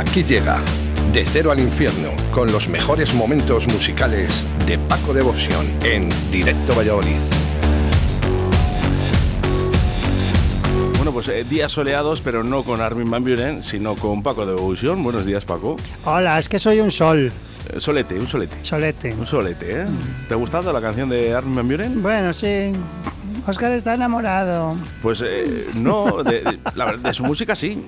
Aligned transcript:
Aquí 0.00 0.24
llega 0.24 0.58
De 1.12 1.26
Cero 1.26 1.50
al 1.52 1.60
Infierno 1.60 2.08
con 2.32 2.50
los 2.50 2.68
mejores 2.68 3.12
momentos 3.12 3.66
musicales 3.68 4.46
de 4.66 4.78
Paco 4.78 5.12
Devoción 5.12 5.66
en 5.84 6.08
Directo 6.30 6.74
Valladolid. 6.74 7.18
Bueno, 10.96 11.12
pues 11.12 11.28
eh, 11.28 11.44
días 11.44 11.72
soleados, 11.72 12.22
pero 12.22 12.42
no 12.42 12.62
con 12.62 12.80
Armin 12.80 13.10
Van 13.10 13.22
Buren, 13.24 13.62
sino 13.62 13.94
con 13.94 14.22
Paco 14.22 14.46
de 14.46 14.52
Evolución. 14.52 15.02
Buenos 15.02 15.26
días, 15.26 15.44
Paco. 15.44 15.76
Hola, 16.06 16.38
es 16.38 16.48
que 16.48 16.58
soy 16.58 16.80
un 16.80 16.90
sol, 16.90 17.30
Eh, 17.70 17.78
solete, 17.78 18.14
un 18.18 18.26
solete. 18.26 18.56
solete. 18.62 19.12
Un 19.14 19.26
solete, 19.26 19.82
¿eh? 19.82 19.86
¿Te 20.28 20.34
ha 20.34 20.36
gustado 20.38 20.72
la 20.72 20.80
canción 20.80 21.10
de 21.10 21.34
Armin 21.34 21.56
Van 21.56 21.68
Buren? 21.68 22.02
Bueno, 22.02 22.32
sí. 22.32 22.72
Oscar 23.46 23.72
está 23.72 23.94
enamorado. 23.94 24.76
Pues 25.02 25.22
eh, 25.26 25.68
no, 25.74 26.22
de, 26.22 26.40
de- 26.42 26.58
la 26.74 26.84
verdad, 26.86 27.08
de 27.10 27.14
su 27.14 27.24
música 27.24 27.54
sí. 27.54 27.84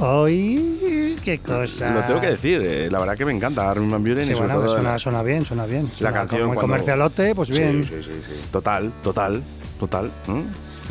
Hoy, 0.00 1.16
qué 1.24 1.38
cosa. 1.40 1.90
Lo 1.90 2.04
tengo 2.04 2.20
que 2.20 2.28
decir. 2.28 2.60
eh, 2.64 2.88
la 2.90 3.00
verdad 3.00 3.16
que 3.16 3.24
me 3.24 3.32
encanta 3.32 3.68
Armin 3.70 3.90
Van 3.90 4.02
Buren 4.02 4.24
Sí, 4.26 4.32
y 4.32 4.34
sobre 4.34 4.48
bueno, 4.48 4.62
todo 4.64 4.74
suena, 4.74 4.92
la, 4.92 4.98
suena 4.98 5.22
bien, 5.22 5.44
suena 5.44 5.66
bien. 5.66 5.90
la 6.00 6.12
canción 6.12 6.42
Como 6.42 6.54
cuando- 6.54 6.60
comercialote, 6.72 7.34
pues 7.34 7.50
bien. 7.50 7.82
Sí, 7.84 7.90
sí, 8.02 8.02
sí, 8.04 8.20
sí. 8.26 8.40
Total, 8.52 8.92
total, 9.02 9.42
total. 9.80 10.12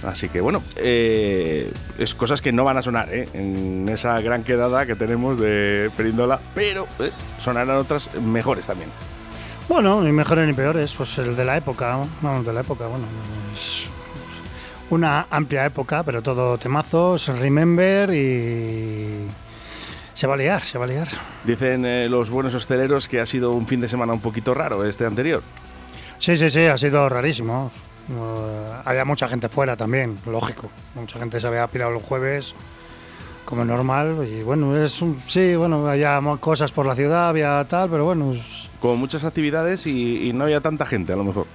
Así 0.05 0.29
que 0.29 0.41
bueno, 0.41 0.61
eh, 0.75 1.71
es 1.97 2.13
cosas 2.15 2.41
que 2.41 2.51
no 2.51 2.63
van 2.63 2.77
a 2.77 2.81
sonar 2.81 3.07
¿eh? 3.11 3.27
en 3.33 3.87
esa 3.89 4.19
gran 4.21 4.43
quedada 4.43 4.85
que 4.85 4.95
tenemos 4.95 5.39
de 5.39 5.89
Perindola, 5.97 6.39
pero 6.53 6.85
eh, 6.99 7.09
sonarán 7.39 7.77
otras 7.77 8.13
mejores 8.21 8.67
también. 8.67 8.89
Bueno, 9.69 10.01
ni 10.01 10.11
mejores 10.11 10.45
ni 10.47 10.53
peores, 10.53 10.93
pues 10.95 11.17
el 11.17 11.35
de 11.35 11.43
la 11.45 11.57
época, 11.57 11.93
¿no? 11.93 12.07
Vamos, 12.21 12.45
de 12.45 12.53
la 12.53 12.61
época, 12.61 12.85
bueno, 12.87 13.05
es 13.53 13.89
una 14.89 15.27
amplia 15.29 15.65
época, 15.65 16.03
pero 16.03 16.21
todo 16.21 16.57
temazos, 16.57 17.27
remember 17.27 18.09
y 18.13 19.27
se 20.13 20.27
va 20.27 20.33
a 20.35 20.37
liar, 20.37 20.63
se 20.63 20.77
va 20.77 20.85
a 20.85 20.87
liar. 20.87 21.07
Dicen 21.43 21.85
eh, 21.85 22.07
los 22.09 22.29
buenos 22.29 22.53
hosteleros 22.55 23.07
que 23.07 23.19
ha 23.19 23.25
sido 23.25 23.51
un 23.51 23.67
fin 23.67 23.79
de 23.79 23.87
semana 23.89 24.13
un 24.13 24.21
poquito 24.21 24.53
raro 24.53 24.85
este 24.85 25.05
anterior. 25.05 25.43
Sí, 26.19 26.35
sí, 26.37 26.49
sí, 26.49 26.65
ha 26.65 26.77
sido 26.77 27.07
rarísimo. 27.09 27.69
Eh, 28.09 28.71
había 28.85 29.05
mucha 29.05 29.27
gente 29.27 29.49
fuera 29.49 29.75
también, 29.75 30.17
lógico. 30.25 30.69
Mucha 30.95 31.19
gente 31.19 31.39
se 31.39 31.47
había 31.47 31.67
pirado 31.67 31.91
los 31.91 32.01
jueves, 32.03 32.55
como 33.45 33.63
normal. 33.65 34.27
Y 34.27 34.41
bueno, 34.41 34.75
es 34.81 35.01
un, 35.01 35.21
sí, 35.27 35.55
bueno, 35.55 35.85
había 35.87 36.19
cosas 36.39 36.71
por 36.71 36.85
la 36.85 36.95
ciudad, 36.95 37.29
había 37.29 37.63
tal, 37.69 37.89
pero 37.89 38.05
bueno, 38.05 38.31
es- 38.31 38.69
Con 38.79 38.97
muchas 38.97 39.23
actividades 39.25 39.85
y, 39.85 40.29
y 40.29 40.33
no 40.33 40.45
había 40.45 40.61
tanta 40.61 40.85
gente 40.85 41.11
a 41.13 41.15
lo 41.17 41.23
mejor. 41.25 41.45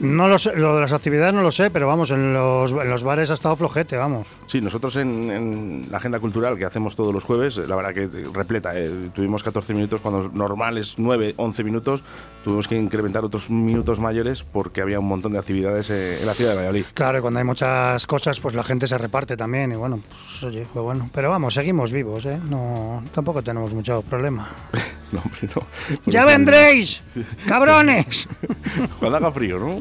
No 0.00 0.28
lo 0.28 0.38
sé, 0.38 0.54
lo 0.56 0.74
de 0.74 0.80
las 0.82 0.92
actividades 0.92 1.34
no 1.34 1.42
lo 1.42 1.50
sé, 1.50 1.70
pero 1.70 1.86
vamos, 1.86 2.10
en 2.10 2.32
los, 2.32 2.72
en 2.72 2.88
los 2.88 3.02
bares 3.02 3.30
ha 3.30 3.34
estado 3.34 3.56
flojete, 3.56 3.96
vamos. 3.96 4.28
Sí, 4.46 4.60
nosotros 4.60 4.96
en, 4.96 5.86
la 5.90 5.98
agenda 5.98 6.20
cultural 6.20 6.56
que 6.56 6.64
hacemos 6.64 6.94
todos 6.94 7.12
los 7.12 7.24
jueves, 7.24 7.58
la 7.58 7.76
verdad 7.76 7.92
que 7.92 8.08
repleta, 8.32 8.78
eh, 8.78 9.10
tuvimos 9.12 9.42
14 9.42 9.74
minutos 9.74 10.00
cuando 10.00 10.28
normal 10.28 10.78
es 10.78 10.98
9, 10.98 11.34
11 11.36 11.64
minutos, 11.64 12.02
tuvimos 12.44 12.68
que 12.68 12.76
incrementar 12.76 13.24
otros 13.24 13.50
minutos 13.50 13.98
mayores 13.98 14.42
porque 14.42 14.80
había 14.80 15.00
un 15.00 15.06
montón 15.06 15.32
de 15.32 15.38
actividades 15.38 15.90
eh, 15.90 16.20
en 16.20 16.26
la 16.26 16.34
ciudad 16.34 16.52
de 16.52 16.56
Valladolid. 16.56 16.84
Claro, 16.94 17.18
y 17.18 17.20
cuando 17.20 17.38
hay 17.38 17.44
muchas 17.44 18.06
cosas, 18.06 18.40
pues 18.40 18.54
la 18.54 18.64
gente 18.64 18.86
se 18.86 18.96
reparte 18.98 19.36
también, 19.36 19.72
y 19.72 19.76
bueno, 19.76 20.00
pues 20.06 20.42
oye, 20.44 20.66
pues 20.72 20.82
bueno. 20.82 21.10
Pero 21.12 21.30
vamos, 21.30 21.54
seguimos 21.54 21.92
vivos, 21.92 22.26
¿eh? 22.26 22.40
No, 22.48 23.02
tampoco 23.14 23.42
tenemos 23.42 23.74
mucho 23.74 24.02
problema. 24.02 24.50
No, 25.10 25.20
hombre, 25.24 25.48
no. 25.56 25.66
¡Ya 26.12 26.26
vendréis! 26.26 27.00
¡Cabrones! 27.46 28.28
Cuando 28.98 29.16
haga 29.16 29.32
frío, 29.32 29.58
¿no? 29.58 29.80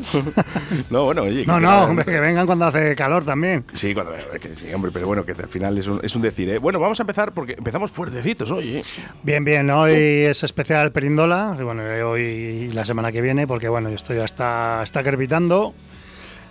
no, 0.89 1.03
bueno, 1.03 1.23
oye. 1.23 1.45
No, 1.45 1.59
no, 1.59 1.83
hombre, 1.83 2.05
que 2.05 2.19
vengan 2.19 2.45
cuando 2.45 2.65
hace 2.65 2.95
calor 2.95 3.25
también. 3.25 3.65
Sí, 3.73 3.93
cuando, 3.93 4.13
eh, 4.15 4.39
que 4.39 4.55
sí, 4.55 4.73
hombre, 4.73 4.91
pero 4.93 5.05
bueno, 5.05 5.25
que 5.25 5.33
al 5.33 5.49
final 5.49 5.77
es 5.77 5.87
un, 5.87 5.99
es 6.01 6.15
un 6.15 6.21
decir, 6.21 6.49
¿eh? 6.49 6.59
Bueno, 6.59 6.79
vamos 6.79 6.99
a 7.01 7.03
empezar 7.03 7.33
porque 7.33 7.55
empezamos 7.57 7.91
fuertecitos 7.91 8.51
hoy, 8.51 8.77
¿eh? 8.77 8.83
Bien, 9.21 9.43
bien, 9.43 9.69
hoy 9.69 9.91
es 9.93 10.43
especial 10.43 10.93
Perindola, 10.93 11.57
y 11.59 11.63
bueno, 11.63 11.83
hoy 12.09 12.56
y 12.57 12.71
la 12.73 12.85
semana 12.85 13.11
que 13.11 13.21
viene, 13.21 13.47
porque 13.47 13.69
bueno, 13.69 13.89
esto 13.89 14.13
ya 14.13 14.25
está, 14.25 14.81
está 14.83 15.03
crepitando. 15.03 15.73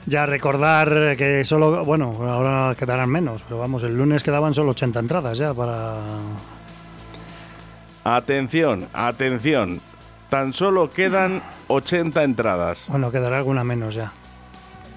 Ya 0.07 0.25
recordar 0.25 1.17
que 1.17 1.45
solo, 1.45 1.85
bueno, 1.85 2.17
ahora 2.31 2.75
quedarán 2.77 3.11
menos, 3.11 3.43
pero 3.43 3.59
vamos, 3.59 3.83
el 3.83 3.97
lunes 3.97 4.23
quedaban 4.23 4.55
solo 4.55 4.71
80 4.71 5.01
entradas 5.01 5.37
ya 5.39 5.53
para... 5.53 5.97
Atención, 8.05 8.89
atención. 8.93 9.81
Tan 10.29 10.53
solo 10.53 10.91
quedan 10.91 11.43
80 11.69 12.23
entradas. 12.23 12.85
Bueno, 12.89 13.11
quedará 13.11 13.39
alguna 13.39 13.65
menos 13.65 13.95
ya, 13.95 14.13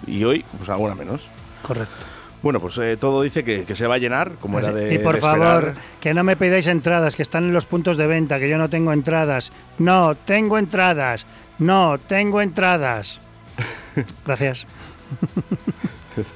Y 0.06 0.24
hoy, 0.24 0.46
pues 0.58 0.70
alguna 0.70 0.96
menos. 0.96 1.28
correcto. 1.64 2.06
Bueno, 2.42 2.60
pues 2.60 2.78
eh, 2.78 2.96
todo 2.98 3.22
dice 3.22 3.44
que, 3.44 3.66
que 3.66 3.76
se 3.76 3.86
va 3.86 3.96
a 3.96 3.98
llenar, 3.98 4.34
como 4.40 4.60
era 4.60 4.72
de 4.72 4.94
y 4.94 5.00
por 5.00 5.16
de 5.16 5.22
favor, 5.22 5.76
que 6.00 6.14
no 6.14 6.24
me 6.24 6.38
pidáis 6.38 6.68
entradas, 6.68 7.16
que 7.16 7.24
están 7.24 7.44
en 7.44 7.54
los 7.54 7.66
puntos 7.66 7.98
de 7.98 8.08
venta, 8.08 8.40
que 8.40 8.50
yo 8.50 8.58
no 8.58 8.70
tengo 8.70 8.94
entradas. 8.94 9.52
No, 9.78 10.16
tengo 10.16 10.58
entradas. 10.58 11.26
No, 11.58 11.98
tengo 11.98 12.42
entradas. 12.42 13.20
Gracias. 14.26 14.66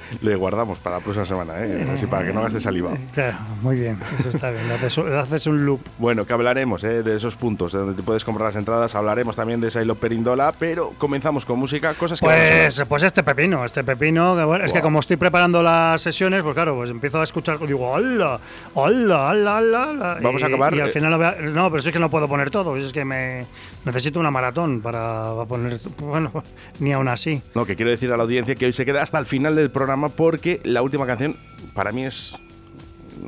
Le 0.22 0.36
guardamos 0.36 0.80
para 0.80 0.98
la 0.98 1.02
próxima 1.02 1.26
semana, 1.26 1.54
¿eh? 1.60 1.88
Así 1.94 2.06
para 2.06 2.26
que 2.26 2.34
no 2.34 2.42
gaste 2.42 2.60
saliva. 2.60 2.92
Claro, 3.14 3.38
muy 3.62 3.76
bien, 3.76 4.00
eso 4.20 4.30
está 4.30 4.52
bien. 4.52 4.68
le 4.68 4.76
haces, 4.76 4.98
le 4.98 5.18
haces 5.18 5.48
un 5.48 5.66
loop. 5.66 5.82
Bueno, 5.98 6.26
que 6.26 6.34
hablaremos 6.34 6.84
¿eh? 6.84 7.04
de 7.04 7.16
esos 7.16 7.36
puntos 7.36 7.74
de 7.74 7.80
donde 7.80 7.96
te 7.96 8.04
puedes 8.04 8.24
comprar 8.24 8.50
las 8.50 8.56
entradas. 8.56 8.96
Hablaremos 8.96 9.36
también 9.36 9.62
de 9.62 9.72
Silo 9.72 9.96
Perindola, 9.96 10.54
pero 10.58 10.94
comenzamos 10.98 11.46
con 11.46 11.60
música, 11.60 11.94
cosas 11.94 12.20
que 12.20 12.26
a 12.26 12.30
Pues, 12.30 12.84
pues 12.88 13.04
este 13.04 13.24
pepino, 13.24 13.66
este 13.66 13.84
pepino, 13.84 14.36
que 14.36 14.44
bueno, 14.44 14.66
es 14.66 14.74
que 14.74 14.82
como 14.82 15.00
estoy 15.00 15.18
preparando 15.18 15.64
las 15.64 16.02
sesiones, 16.02 16.44
pues 16.44 16.54
claro, 16.54 16.76
pues 16.76 16.90
empiezo 16.90 17.20
a 17.20 17.24
escuchar, 17.24 17.60
digo, 17.66 17.90
hola, 17.90 18.40
hola, 18.74 19.30
hola, 19.30 19.58
hola. 19.58 20.18
Vamos 20.22 20.42
y, 20.42 20.44
a 20.44 20.48
acabar, 20.48 20.74
Y 20.74 20.82
al 20.82 20.90
eh, 20.90 20.92
final, 20.92 21.54
no, 21.54 21.70
pero 21.70 21.82
si 21.82 21.90
es 21.90 21.94
que 21.94 22.00
no 22.00 22.10
puedo 22.10 22.28
poner 22.28 22.50
todo, 22.50 22.76
es 22.78 22.92
que 22.92 23.06
me 23.06 23.46
necesito 23.86 24.20
una 24.20 24.32
maratón 24.32 24.82
para, 24.82 25.34
poner, 25.48 25.80
bueno, 26.00 26.44
ni 26.80 26.92
aún 26.94 27.08
así. 27.08 27.42
No, 27.56 27.66
que 27.66 27.76
quiero 27.76 27.92
decir 27.92 28.12
a 28.14 28.18
la 28.18 28.24
audiencia 28.24 28.56
que 28.56 28.66
hoy 28.66 28.74
se 28.74 28.86
queda 28.86 29.02
hasta 29.02 29.20
el 29.20 29.26
final 29.26 29.56
del 29.56 29.70
programa 29.72 30.10
porque 30.10 30.62
la 30.64 30.82
última 30.82 31.06
canción 31.06 31.36
para 31.74 31.92
mí 31.92 32.06
es 32.06 32.36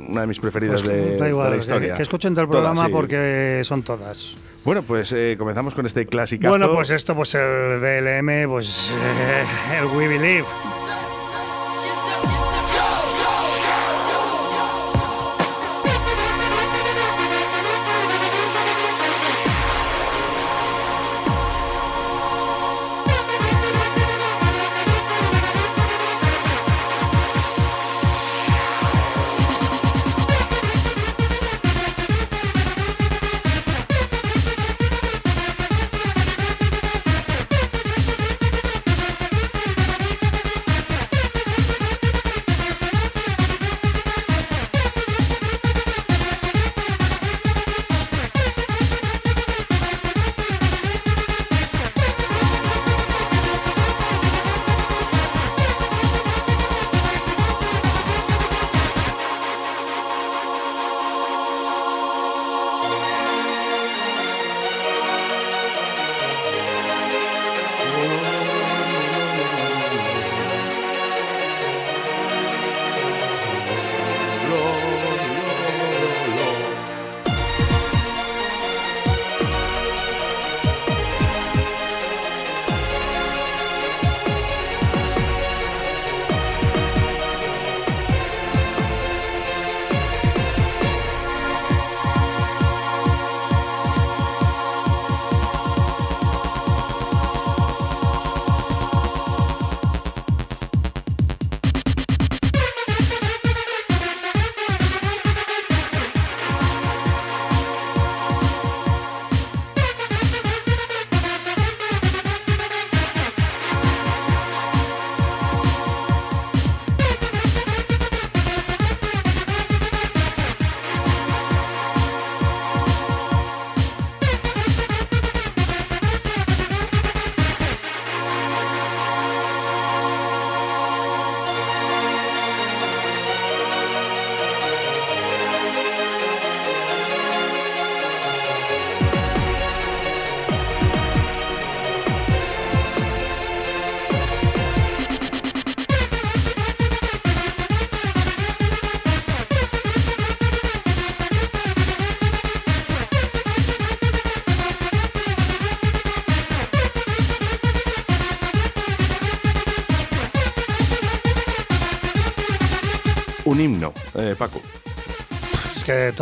una 0.08 0.22
de 0.22 0.26
mis 0.26 0.40
preferidas 0.40 0.82
Pues, 0.82 0.92
de, 0.94 1.16
da 1.16 1.24
de 1.24 1.30
igual, 1.30 1.46
la 1.50 1.52
que- 1.56 1.60
historia. 1.60 1.94
Que, 1.94 2.02
escuchen 2.02 2.34
todo 2.34 2.44
el 2.44 2.50
Todas, 2.50 2.62
programa 2.62 2.86
sí. 2.86 2.92
porque 2.92 3.60
son 3.64 3.82
todas. 3.82 4.34
Bueno, 4.64 4.82
pues 4.82 5.12
eh, 5.12 5.36
comenzamos 5.38 5.74
con 5.76 5.86
este 5.86 6.06
clásico. 6.06 6.48
Bueno, 6.48 6.72
pues 6.74 6.90
esto, 6.90 7.14
pues 7.14 7.34
el 7.36 7.80
DLM, 7.80 8.48
pues 8.48 8.90
eh, 8.92 9.44
el 9.78 9.84
We 9.96 10.08
Believe. 10.08 10.44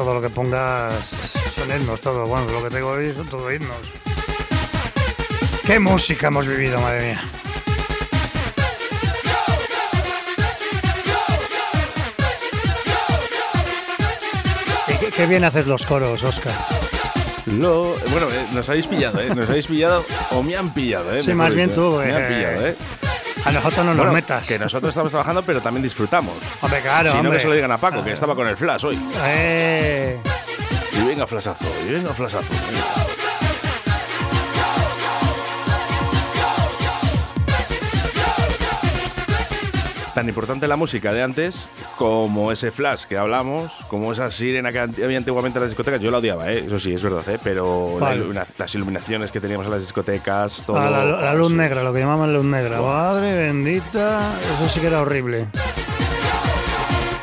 Todo 0.05 0.15
lo 0.17 0.21
que 0.21 0.29
pongas 0.29 0.93
son 1.57 1.75
himnos, 1.75 1.99
todo. 2.01 2.27
Bueno, 2.27 2.47
lo 2.53 2.63
que 2.63 2.69
tengo 2.69 2.91
hoy 2.91 3.15
son 3.17 3.27
todo 3.27 3.51
himnos. 3.51 3.79
¿Qué 5.65 5.79
música 5.79 6.27
hemos 6.27 6.47
vivido, 6.47 6.79
madre 6.79 7.07
mía? 7.07 7.23
Qué, 15.01 15.11
qué 15.11 15.27
bien 15.27 15.45
haces 15.45 15.67
los 15.67 15.87
coros, 15.87 16.23
Oscar. 16.23 16.55
Lo, 17.47 17.95
bueno, 18.11 18.29
eh, 18.31 18.47
nos 18.53 18.69
habéis 18.69 18.87
pillado, 18.87 19.21
¿eh? 19.21 19.35
Nos 19.35 19.49
habéis 19.49 19.67
pillado 19.67 20.05
o 20.33 20.43
me 20.43 20.57
han 20.57 20.73
pillado, 20.73 21.15
¿eh? 21.15 21.23
Sí, 21.23 21.33
más 21.33 21.55
bien 21.55 21.75
tú, 21.75 21.99
Me 21.99 22.15
han 22.15 22.23
eh. 22.23 22.29
pillado, 22.29 22.67
¿eh? 22.67 22.77
A 23.45 23.53
nosotros 23.53 23.79
no 23.85 23.93
nos 23.93 23.97
Bueno, 23.99 24.13
metas. 24.13 24.47
Que 24.49 24.59
nosotros 24.59 24.89
estamos 24.89 25.11
trabajando, 25.11 25.43
pero 25.43 25.61
también 25.61 25.83
disfrutamos. 25.83 26.35
Hombre, 26.63 26.81
claro, 26.81 27.13
si 27.13 27.23
no, 27.23 27.31
que 27.31 27.41
se 27.41 27.47
lo 27.47 27.55
digan 27.55 27.71
a 27.73 27.79
Paco, 27.79 28.03
que 28.03 28.13
estaba 28.13 28.35
con 28.35 28.47
el 28.49 28.57
flash 28.57 28.85
hoy. 28.87 28.99
Eh, 29.25 30.19
Y 30.93 31.03
venga, 31.07 31.27
flashazo, 31.27 31.67
y 31.87 31.93
venga, 31.93 32.15
flashazo. 32.15 32.49
Tan 40.15 40.29
importante 40.29 40.69
la 40.69 40.77
música 40.77 41.13
de 41.13 41.23
antes 41.25 41.67
como 41.97 42.53
ese 42.53 42.71
flash 42.71 43.05
que 43.05 43.17
hablamos, 43.17 43.73
como 43.89 44.13
esa 44.13 44.31
sirena 44.31 44.73
que 44.73 44.81
había 44.81 45.19
antiguamente 45.19 45.59
en 45.59 45.63
las 45.63 45.71
discotecas. 45.71 46.01
Yo 46.01 46.11
la 46.11 46.19
odiaba, 46.19 46.51
¿eh? 46.53 46.65
eso 46.67 46.79
sí, 46.79 46.93
es 46.93 47.03
verdad, 47.03 47.29
¿eh? 47.29 47.39
pero 47.43 47.99
la 48.01 48.47
las 48.59 48.75
iluminaciones 48.75 49.31
que 49.31 49.41
teníamos 49.41 49.67
en 49.67 49.73
las 49.73 49.81
discotecas, 49.81 50.63
todo. 50.67 50.79
a 50.79 50.91
la, 50.91 51.05
la 51.05 51.35
luz 51.35 51.51
negra, 51.51 51.83
lo 51.83 51.93
que 51.93 52.01
llamaban 52.01 52.33
luz 52.33 52.45
negra. 52.45 52.81
Madre 52.81 53.37
bendita, 53.37 54.33
eso 54.55 54.69
sí 54.69 54.81
que 54.81 54.89
era 54.89 55.01
horrible. 55.01 55.49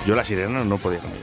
Yo 0.06 0.16
la 0.16 0.26
sirena 0.26 0.64
no 0.64 0.78
podía 0.78 1.00
con 1.00 1.12
ella. 1.12 1.20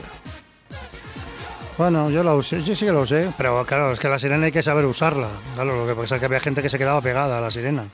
Bueno, 1.77 2.09
yo 2.09 2.23
la 2.23 2.35
usé, 2.35 2.61
yo 2.61 2.75
sí 2.75 2.85
que 2.85 2.91
lo 2.91 3.01
usé, 3.01 3.31
pero 3.37 3.63
claro, 3.65 3.93
es 3.93 3.99
que 3.99 4.09
la 4.09 4.19
sirena 4.19 4.45
hay 4.45 4.51
que 4.51 4.61
saber 4.63 4.85
usarla. 4.85 5.29
Claro, 5.55 5.85
lo 5.85 5.87
que 5.87 5.99
pasa 5.99 6.15
es 6.15 6.19
que 6.19 6.25
había 6.25 6.41
gente 6.41 6.61
que 6.61 6.69
se 6.69 6.77
quedaba 6.77 7.01
pegada 7.01 7.37
a 7.37 7.41
la 7.41 7.51
sirena. 7.51 7.85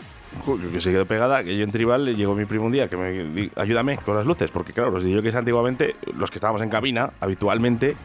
Que 0.72 0.82
se 0.82 0.92
quedó 0.92 1.06
pegada, 1.06 1.44
que 1.44 1.58
yo 1.58 1.64
en 1.64 1.72
Tribal 1.72 2.16
llegó 2.16 2.36
mi 2.36 2.46
primo 2.46 2.66
un 2.66 2.72
día 2.72 2.88
que 2.88 2.98
me 2.98 3.50
ayúdame 3.56 3.98
con 3.98 4.16
las 4.16 4.26
luces, 4.26 4.52
porque 4.52 4.74
claro, 4.74 4.92
los 4.92 5.04
que 5.04 5.38
antiguamente, 5.38 5.96
los 6.16 6.30
que 6.30 6.38
estábamos 6.38 6.62
en 6.62 6.70
cabina, 6.70 7.12
habitualmente 7.20 7.96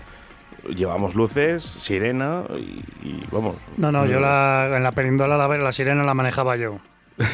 llevamos 0.68 1.14
luces, 1.14 1.62
sirena 1.64 2.44
y, 2.56 3.08
y 3.08 3.20
vamos. 3.30 3.56
No, 3.76 3.90
no, 3.92 4.06
yo 4.06 4.20
la, 4.20 4.70
en 4.76 4.82
la 4.82 4.92
perindola 4.92 5.36
la, 5.36 5.48
la 5.48 5.72
sirena 5.72 6.02
la 6.04 6.14
manejaba 6.14 6.56
yo. 6.56 6.78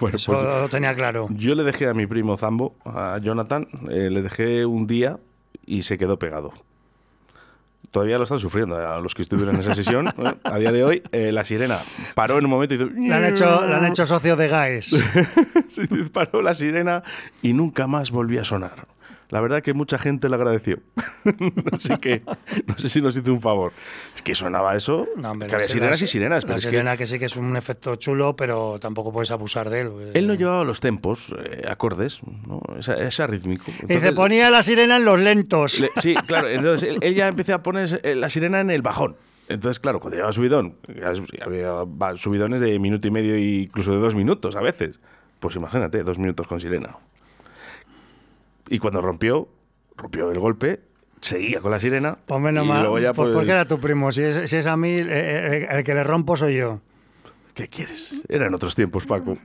Bueno, 0.00 0.14
Eso 0.14 0.32
pues 0.32 0.44
lo 0.44 0.68
tenía 0.68 0.94
claro. 0.94 1.26
yo 1.30 1.56
le 1.56 1.64
dejé 1.64 1.88
a 1.88 1.92
mi 1.92 2.06
primo 2.06 2.36
Zambo, 2.36 2.76
a 2.84 3.18
Jonathan, 3.18 3.66
eh, 3.90 4.10
le 4.10 4.22
dejé 4.22 4.64
un 4.64 4.86
día 4.86 5.18
y 5.66 5.82
se 5.82 5.98
quedó 5.98 6.20
pegado. 6.20 6.52
Todavía 7.90 8.18
lo 8.18 8.24
están 8.24 8.38
sufriendo 8.38 8.76
a 8.76 9.00
los 9.00 9.14
que 9.14 9.22
estuvieron 9.22 9.54
en 9.54 9.60
esa 9.62 9.74
sesión. 9.74 10.08
¿eh? 10.18 10.34
A 10.44 10.58
día 10.58 10.72
de 10.72 10.84
hoy, 10.84 11.02
eh, 11.12 11.32
la 11.32 11.44
sirena 11.44 11.80
paró 12.14 12.38
en 12.38 12.44
un 12.44 12.50
momento 12.50 12.74
y. 12.74 12.78
Le 12.78 13.14
han 13.14 13.24
hecho, 13.24 13.60
han 13.60 13.84
hecho 13.86 14.06
socio 14.06 14.36
de 14.36 14.48
GAES. 14.48 14.90
Disparó 15.90 16.42
la 16.42 16.54
sirena 16.54 17.02
y 17.42 17.52
nunca 17.52 17.86
más 17.86 18.10
volvió 18.10 18.42
a 18.42 18.44
sonar. 18.44 18.97
La 19.30 19.40
verdad 19.42 19.62
que 19.62 19.74
mucha 19.74 19.98
gente 19.98 20.28
le 20.28 20.36
agradeció. 20.36 20.78
Así 21.72 21.96
que 22.00 22.22
no 22.66 22.78
sé 22.78 22.88
si 22.88 23.02
nos 23.02 23.16
hizo 23.16 23.30
un 23.32 23.40
favor. 23.42 23.72
Es 24.14 24.22
que 24.22 24.34
sonaba 24.34 24.74
eso. 24.74 25.06
No, 25.16 25.32
hombre, 25.32 25.48
que 25.48 25.52
la 25.52 25.56
había 25.58 25.66
si- 25.68 25.72
sirenas 25.74 26.00
la- 26.00 26.04
y 26.04 26.08
sirenas, 26.08 26.44
pero 26.44 26.52
La 26.54 26.56
es 26.58 26.62
sirena 26.64 26.96
que... 26.96 27.06
sí 27.06 27.18
que 27.18 27.26
es 27.26 27.36
un 27.36 27.56
efecto 27.56 27.96
chulo, 27.96 28.36
pero 28.36 28.78
tampoco 28.80 29.12
puedes 29.12 29.30
abusar 29.30 29.68
de 29.68 29.80
él. 29.82 29.90
que 30.12 30.18
él 30.18 30.26
no 30.26 30.34
llevaba 30.34 30.64
los 30.64 30.80
tempos, 30.80 31.34
eh, 31.44 31.62
acordes, 31.68 32.20
¿no? 32.46 32.62
Esa, 32.78 32.94
esa 32.96 33.26
rítmico. 33.26 33.64
Dice, 33.66 33.82
Entonces, 33.94 34.12
ponía 34.12 34.50
la 34.50 34.62
sirena 34.62 34.96
en 34.96 35.04
los 35.04 35.18
lentos. 35.18 35.78
le- 35.80 35.90
sí, 36.00 36.14
claro. 36.26 36.48
Entonces 36.48 36.88
él, 36.88 36.98
él 37.02 37.14
ya 37.14 37.28
empecé 37.28 37.52
a 37.52 37.62
poner 37.62 38.00
eh, 38.04 38.14
la 38.14 38.30
sirena 38.30 38.60
en 38.60 38.70
el 38.70 38.80
bajón. 38.80 39.16
Entonces, 39.50 39.78
claro, 39.80 40.00
cuando 40.00 40.16
llevaba 40.16 40.32
subidón, 40.32 40.76
es- 40.88 41.22
había 41.44 41.70
subidones 42.16 42.60
de 42.60 42.78
minuto 42.78 43.06
y 43.08 43.10
medio 43.10 43.34
e 43.34 43.40
incluso 43.40 43.92
de 43.92 43.98
dos 43.98 44.14
minutos 44.14 44.56
a 44.56 44.60
veces. 44.62 44.98
Pues 45.38 45.54
imagínate, 45.54 46.02
dos 46.02 46.18
minutos 46.18 46.46
con 46.46 46.60
sirena. 46.60 46.96
Y 48.68 48.78
cuando 48.78 49.00
rompió, 49.00 49.48
rompió 49.96 50.30
el 50.30 50.38
golpe, 50.38 50.80
seguía 51.20 51.60
con 51.60 51.70
la 51.70 51.80
sirena. 51.80 52.18
Pues 52.26 52.40
menos 52.40 52.64
y 52.64 52.68
mal. 52.68 52.80
luego 52.82 52.98
ya, 52.98 53.12
pues, 53.12 53.26
pues, 53.28 53.34
porque 53.36 53.50
era 53.50 53.66
tu 53.66 53.78
primo. 53.80 54.12
Si 54.12 54.22
es, 54.22 54.48
si 54.50 54.56
es 54.56 54.66
a 54.66 54.76
mí, 54.76 54.90
eh, 54.90 55.06
eh, 55.08 55.68
el 55.70 55.84
que 55.84 55.94
le 55.94 56.04
rompo 56.04 56.36
soy 56.36 56.56
yo. 56.56 56.80
¿Qué 57.54 57.66
quieres? 57.66 58.14
Eran 58.28 58.54
otros 58.54 58.76
tiempos, 58.76 59.04
Paco. 59.04 59.36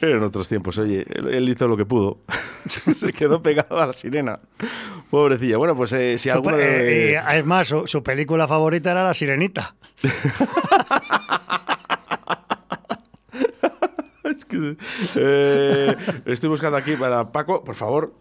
Eran 0.00 0.22
otros 0.22 0.48
tiempos. 0.48 0.78
Oye, 0.78 1.04
él, 1.06 1.28
él 1.28 1.48
hizo 1.50 1.68
lo 1.68 1.76
que 1.76 1.84
pudo. 1.84 2.20
Se 2.98 3.12
quedó 3.12 3.42
pegado 3.42 3.78
a 3.78 3.88
la 3.88 3.92
sirena. 3.92 4.40
Pobrecilla. 5.10 5.58
Bueno, 5.58 5.76
pues 5.76 5.92
eh, 5.92 6.16
si 6.16 6.30
alguno 6.30 6.56
Eh, 6.58 7.12
y, 7.12 7.36
es 7.36 7.44
más, 7.44 7.68
su, 7.68 7.86
su 7.86 8.02
película 8.02 8.48
favorita 8.48 8.92
era 8.92 9.04
La 9.04 9.12
Sirenita. 9.12 9.74
Es 14.24 14.44
que, 14.44 14.76
eh, 15.16 15.96
estoy 16.26 16.50
buscando 16.50 16.76
aquí 16.76 16.96
para 16.96 17.32
Paco, 17.32 17.64
por 17.64 17.74
favor. 17.74 18.12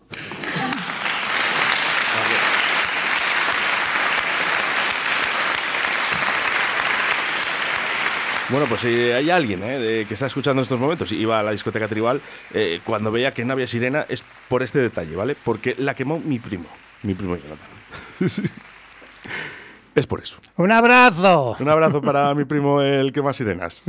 Bueno, 8.49 8.65
pues 8.69 8.81
si 8.81 8.87
hay 8.87 9.29
alguien 9.29 9.61
eh, 9.63 9.77
de- 9.79 10.05
que 10.05 10.13
está 10.13 10.27
escuchando 10.27 10.61
en 10.61 10.63
estos 10.63 10.79
momentos 10.79 11.11
y 11.11 11.17
iba 11.17 11.39
a 11.39 11.43
la 11.43 11.51
discoteca 11.51 11.87
tribal, 11.87 12.21
eh, 12.53 12.79
cuando 12.85 13.11
veía 13.11 13.33
que 13.33 13.43
no 13.43 13.53
había 13.53 13.67
sirena 13.67 14.05
es 14.07 14.23
por 14.47 14.63
este 14.63 14.79
detalle, 14.79 15.15
¿vale? 15.15 15.35
Porque 15.43 15.75
la 15.77 15.93
quemó 15.95 16.19
mi 16.19 16.39
primo, 16.39 16.65
mi 17.03 17.13
primo 17.13 17.35
Jonathan. 17.35 17.67
Es 19.95 20.05
por 20.05 20.21
eso. 20.21 20.39
¡Un 20.57 20.71
abrazo! 20.71 21.57
Un 21.59 21.69
abrazo 21.69 22.03
para 22.03 22.31
mi 22.35 22.45
primo, 22.45 22.83
el 22.83 23.11
que 23.11 23.23
más 23.23 23.35
sirenas. 23.35 23.81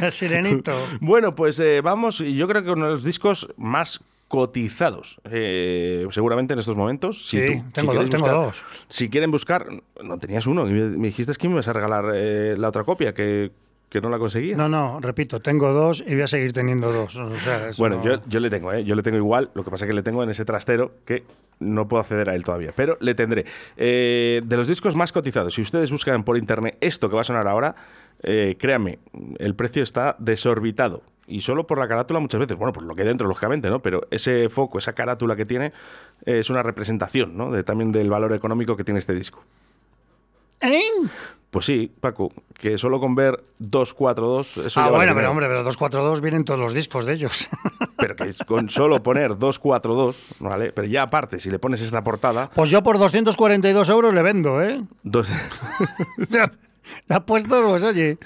El 0.00 0.12
sirenito. 0.12 0.72
Bueno, 1.02 1.34
pues 1.34 1.58
eh, 1.58 1.82
vamos, 1.82 2.22
y 2.22 2.34
yo 2.36 2.48
creo 2.48 2.64
que 2.64 2.70
uno 2.70 2.86
de 2.86 2.92
los 2.92 3.04
discos 3.04 3.48
más 3.58 4.00
cotizados, 4.28 5.18
eh, 5.30 6.06
seguramente 6.10 6.52
en 6.54 6.58
estos 6.58 6.76
momentos. 6.76 7.26
Si 7.28 7.38
Sí, 7.40 7.46
tú- 7.62 7.64
tengo 7.72 7.94
dos, 7.94 8.10
tengo 8.10 8.24
buscar- 8.26 8.34
dos. 8.46 8.56
Si 8.88 9.08
quieren 9.08 9.30
buscar, 9.30 9.66
no 10.02 10.18
tenías 10.18 10.46
uno, 10.46 10.64
me, 10.64 10.88
dijiste 11.08 11.32
que 11.34 11.48
me 11.48 11.54
ibas 11.54 11.68
a 11.68 11.72
regalar 11.72 12.10
eh, 12.14 12.56
la 12.58 12.68
otra 12.68 12.84
copia, 12.84 13.14
que, 13.14 13.52
que 13.88 14.00
no 14.00 14.08
la 14.10 14.18
conseguía. 14.18 14.56
No, 14.56 14.68
no, 14.68 14.98
repito, 15.00 15.40
tengo 15.40 15.72
dos 15.72 16.02
y 16.06 16.14
voy 16.14 16.22
a 16.22 16.26
seguir 16.26 16.52
teniendo 16.52 16.92
dos. 16.92 17.16
O 17.16 17.38
sea, 17.38 17.68
eso 17.68 17.80
Bueno, 17.80 17.96
no- 17.98 18.04
yo, 18.04 18.20
yo 18.26 18.40
le 18.40 18.50
tengo, 18.50 18.72
¿eh? 18.72 18.84
Yo 18.84 18.94
le 18.96 19.02
tengo 19.02 19.16
igual, 19.16 19.50
lo 19.54 19.62
que 19.64 19.70
pasa 19.70 19.84
es 19.84 19.88
que 19.90 19.94
le 19.94 20.02
tengo 20.02 20.22
en 20.24 20.30
ese 20.30 20.44
trastero 20.44 20.92
que 21.04 21.22
no 21.58 21.88
puedo 21.88 22.00
acceder 22.00 22.28
a 22.28 22.34
él 22.34 22.44
todavía, 22.44 22.72
pero 22.74 22.96
le 23.00 23.14
tendré. 23.14 23.46
Eh, 23.76 24.42
de 24.44 24.56
los 24.56 24.68
discos 24.68 24.94
más 24.94 25.12
cotizados, 25.12 25.54
si 25.54 25.62
ustedes 25.62 25.90
buscan 25.90 26.24
por 26.24 26.36
internet 26.36 26.76
esto 26.80 27.08
que 27.08 27.14
va 27.14 27.22
a 27.22 27.24
sonar 27.24 27.48
ahora, 27.48 27.74
eh, 28.22 28.56
créanme, 28.58 28.98
el 29.38 29.54
precio 29.54 29.82
está 29.82 30.16
desorbitado. 30.18 31.02
Y 31.28 31.40
solo 31.40 31.66
por 31.66 31.78
la 31.78 31.88
carátula 31.88 32.20
muchas 32.20 32.38
veces, 32.38 32.56
bueno, 32.56 32.72
por 32.72 32.84
lo 32.84 32.94
que 32.94 33.02
hay 33.02 33.08
dentro, 33.08 33.26
lógicamente, 33.26 33.68
¿no? 33.68 33.80
Pero 33.80 34.06
ese 34.10 34.48
foco, 34.48 34.78
esa 34.78 34.92
carátula 34.92 35.34
que 35.34 35.44
tiene, 35.44 35.72
eh, 36.24 36.38
es 36.38 36.50
una 36.50 36.62
representación, 36.62 37.36
¿no? 37.36 37.50
De, 37.50 37.64
también 37.64 37.90
del 37.90 38.08
valor 38.08 38.32
económico 38.32 38.76
que 38.76 38.84
tiene 38.84 39.00
este 39.00 39.12
disco. 39.12 39.42
¿Eh? 40.60 40.80
Pues 41.56 41.64
sí, 41.64 41.90
Paco, 42.00 42.30
que 42.52 42.76
solo 42.76 43.00
con 43.00 43.14
ver 43.14 43.42
242, 43.60 44.58
eso 44.58 44.78
Ah, 44.78 44.84
ya 44.84 44.90
vale 44.90 44.96
bueno, 44.96 45.14
pero 45.14 45.30
hombre, 45.30 45.46
pero 45.46 45.62
242 45.62 46.20
vienen 46.20 46.44
todos 46.44 46.60
los 46.60 46.74
discos 46.74 47.06
de 47.06 47.14
ellos. 47.14 47.48
Pero 47.96 48.14
que 48.14 48.34
con 48.46 48.68
solo 48.68 49.02
poner 49.02 49.38
242, 49.38 50.26
¿vale? 50.40 50.70
Pero 50.72 50.86
ya 50.86 51.00
aparte, 51.00 51.40
si 51.40 51.50
le 51.50 51.58
pones 51.58 51.80
esta 51.80 52.04
portada, 52.04 52.50
Pues 52.54 52.68
yo 52.68 52.82
por 52.82 52.98
242 52.98 53.88
euros 53.88 54.12
le 54.12 54.20
vendo, 54.20 54.62
¿eh? 54.62 54.84
dos- 55.02 55.30
Ya 56.28 56.52
ha 57.08 57.24
puesto, 57.24 57.66
pues 57.70 57.82
oye. 57.84 58.18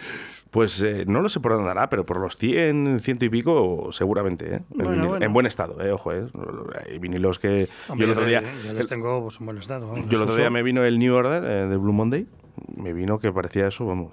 pues 0.50 0.82
eh, 0.82 1.04
no 1.06 1.20
lo 1.20 1.28
sé 1.28 1.38
por 1.38 1.52
dónde 1.52 1.70
andará, 1.70 1.88
pero 1.88 2.04
por 2.04 2.18
los 2.18 2.36
100, 2.36 2.98
ciento 2.98 3.26
y 3.26 3.28
pico, 3.28 3.90
seguramente, 3.92 4.56
¿eh? 4.56 4.60
Bueno, 4.70 5.06
bueno. 5.10 5.24
En 5.24 5.32
buen 5.32 5.46
estado, 5.46 5.80
¿eh? 5.80 5.92
Ojo, 5.92 6.12
¿eh? 6.12 6.26
Hay 6.90 6.98
vinilos 6.98 7.38
que. 7.38 7.68
Hombre, 7.88 8.08
yo 8.08 8.12
el 8.12 8.18
otro 8.18 8.28
día. 8.28 8.42
yo 8.66 8.72
les 8.72 8.88
tengo 8.88 9.22
pues, 9.22 9.38
en 9.38 9.46
buen 9.46 9.58
estado. 9.58 9.86
vamos, 9.86 10.08
Yo 10.08 10.16
el 10.18 10.24
otro 10.24 10.34
día 10.34 10.50
me 10.50 10.64
vino 10.64 10.82
el 10.84 10.98
New 10.98 11.14
Order 11.14 11.44
eh, 11.44 11.68
de 11.68 11.76
Blue 11.76 11.92
Monday. 11.92 12.26
Me 12.76 12.92
vino 12.92 13.18
que 13.18 13.32
parecía 13.32 13.68
eso, 13.68 13.86
vamos. 13.86 14.12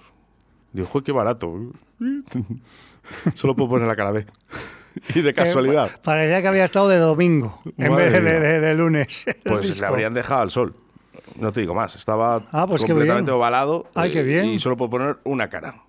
Digo, 0.74 0.88
"Joder, 0.88 1.04
qué 1.06 1.12
barato. 1.12 1.54
Solo 3.36 3.56
puedo 3.56 3.70
poner 3.70 3.88
la 3.88 3.96
cara 3.96 4.12
B. 4.12 4.26
Y 5.14 5.22
de 5.22 5.32
casualidad. 5.32 5.92
Eh, 5.94 6.00
parecía 6.04 6.42
que 6.42 6.48
había 6.48 6.64
estado 6.64 6.90
de 6.90 6.98
domingo 6.98 7.62
en 7.78 7.96
vez 7.96 8.12
de, 8.12 8.20
de- 8.20 8.60
de 8.60 8.74
lunes. 8.76 9.26
Pues 9.46 9.80
le 9.80 9.86
habrían 9.86 10.16
dejado 10.16 10.42
al 10.42 10.50
sol. 10.50 10.74
No 11.36 11.52
te 11.52 11.62
digo 11.62 11.76
más. 11.76 11.96
Estaba 11.96 12.48
Ah, 12.52 12.66
pues 12.68 12.84
completamente 12.84 13.30
ovalado. 13.30 13.86
Ay, 13.94 14.12
qué 14.12 14.22
eh, 14.22 14.24
bien. 14.24 14.46
Y 14.48 14.58
solo 14.60 14.76
puedo 14.76 14.90
poner 14.90 15.18
una 15.24 15.50
cara. 15.52 15.84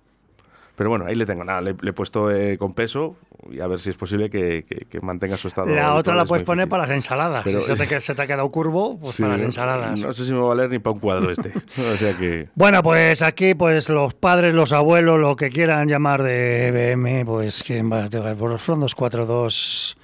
Pero 0.79 0.91
bueno, 0.91 1.03
ahí 1.05 1.15
le 1.15 1.25
tengo 1.25 1.43
nada. 1.43 1.59
Le, 1.59 1.75
le 1.81 1.89
he 1.89 1.93
puesto 1.93 2.31
eh, 2.31 2.57
con 2.57 2.73
peso 2.73 3.17
y 3.51 3.59
a 3.59 3.67
ver 3.67 3.81
si 3.81 3.89
es 3.89 3.97
posible 3.97 4.29
que, 4.29 4.63
que- 4.63 4.85
que 4.85 5.01
mantenga 5.01 5.35
su 5.35 5.49
estado. 5.49 5.67
La 5.67 5.93
otra 5.95 6.15
la 6.15 6.23
es 6.23 6.29
puedes 6.29 6.45
poner 6.45 6.63
difícil. 6.67 6.69
para 6.71 6.83
las 6.87 6.91
ensaladas. 6.95 7.41
Pero- 7.43 7.59
si 7.59 7.67
se 7.67 7.75
te, 7.75 7.85
que- 7.85 7.99
se 7.99 8.15
te 8.15 8.21
ha 8.21 8.27
quedado 8.27 8.49
curvo, 8.49 8.97
pues 8.97 9.17
Sí, 9.17 9.23
para 9.23 9.33
las 9.33 9.41
ensaladas. 9.41 9.99
No 9.99 10.13
sé 10.13 10.23
si 10.23 10.31
me 10.31 10.37
va 10.39 10.45
a 10.45 10.47
valer 10.55 10.69
ni 10.69 10.79
para 10.79 10.93
un 10.93 10.99
cuadro 11.01 11.29
este. 11.31 11.51
o 11.93 11.97
sea 11.97 12.17
que. 12.17 12.47
Bueno, 12.55 12.81
pues 12.81 13.21
aquí, 13.21 13.55
pues 13.55 13.89
los 13.89 14.13
padres, 14.13 14.53
los 14.53 14.71
abuelos, 14.71 15.19
lo 15.19 15.35
que 15.35 15.49
quieran 15.49 15.89
llamar 15.89 16.23
de 16.23 16.67
EBM, 16.69 17.25
pues 17.25 17.61
¿quién 17.61 17.91
va 17.91 18.05
a 18.05 18.09
tocar? 18.09 18.37
Por 18.37 18.49
los 18.49 18.61
fondos 18.61 18.95
4-2 18.95 19.97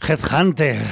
Headhunter. 0.00 0.86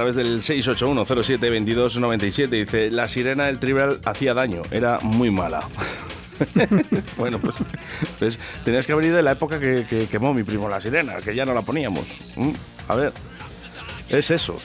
Través 0.00 0.16
del 0.16 0.40
681072297. 0.40 2.48
Dice, 2.48 2.90
la 2.90 3.06
sirena 3.06 3.44
del 3.46 3.58
tribal 3.58 4.00
hacía 4.04 4.32
daño, 4.32 4.62
era 4.70 4.98
muy 5.00 5.30
mala. 5.30 5.68
bueno, 7.18 7.38
pues, 7.38 7.54
pues, 8.18 8.38
tenías 8.64 8.86
que 8.86 8.92
haber 8.92 9.04
ido 9.06 9.18
en 9.18 9.26
la 9.26 9.32
época 9.32 9.60
que, 9.60 9.84
que 9.88 10.06
quemó 10.06 10.32
mi 10.32 10.42
primo 10.42 10.70
la 10.70 10.80
sirena, 10.80 11.16
que 11.16 11.34
ya 11.34 11.44
no 11.44 11.52
la 11.52 11.60
poníamos. 11.60 12.06
Mm, 12.36 12.52
A 12.88 12.94
ver, 12.94 13.12
es 14.08 14.30
eso. 14.30 14.58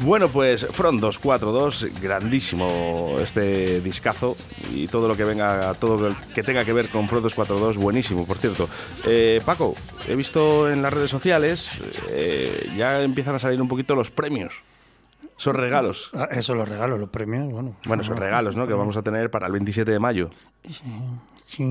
Bueno, 0.00 0.28
pues 0.28 0.66
Front 0.66 1.00
242, 1.00 1.86
grandísimo 2.02 3.16
este 3.22 3.80
discazo 3.80 4.36
y 4.74 4.88
todo 4.88 5.08
lo 5.08 5.16
que 5.16 5.24
venga, 5.24 5.74
todo 5.74 6.08
lo 6.08 6.16
que 6.34 6.42
tenga 6.42 6.64
que 6.64 6.72
ver 6.72 6.88
con 6.88 7.06
Front 7.06 7.24
242, 7.24 7.76
buenísimo, 7.76 8.26
por 8.26 8.38
cierto. 8.38 8.68
Eh, 9.06 9.40
Paco, 9.44 9.76
he 10.08 10.16
visto 10.16 10.70
en 10.70 10.82
las 10.82 10.92
redes 10.92 11.10
sociales, 11.10 11.68
eh, 12.08 12.70
ya 12.76 13.02
empiezan 13.02 13.36
a 13.36 13.38
salir 13.38 13.62
un 13.62 13.68
poquito 13.68 13.94
los 13.94 14.10
premios. 14.10 14.54
Esos 15.40 15.56
regalos. 15.56 16.10
Ah, 16.12 16.28
Eso, 16.30 16.54
los 16.54 16.68
regalos, 16.68 17.00
los 17.00 17.08
premios, 17.08 17.50
bueno. 17.50 17.74
Bueno, 17.86 18.02
esos 18.02 18.18
regalos, 18.18 18.56
¿no? 18.56 18.66
Que 18.66 18.74
vamos 18.74 18.98
a 18.98 19.02
tener 19.02 19.30
para 19.30 19.46
el 19.46 19.52
27 19.52 19.90
de 19.90 19.98
mayo. 19.98 20.28
Sí. 21.46 21.64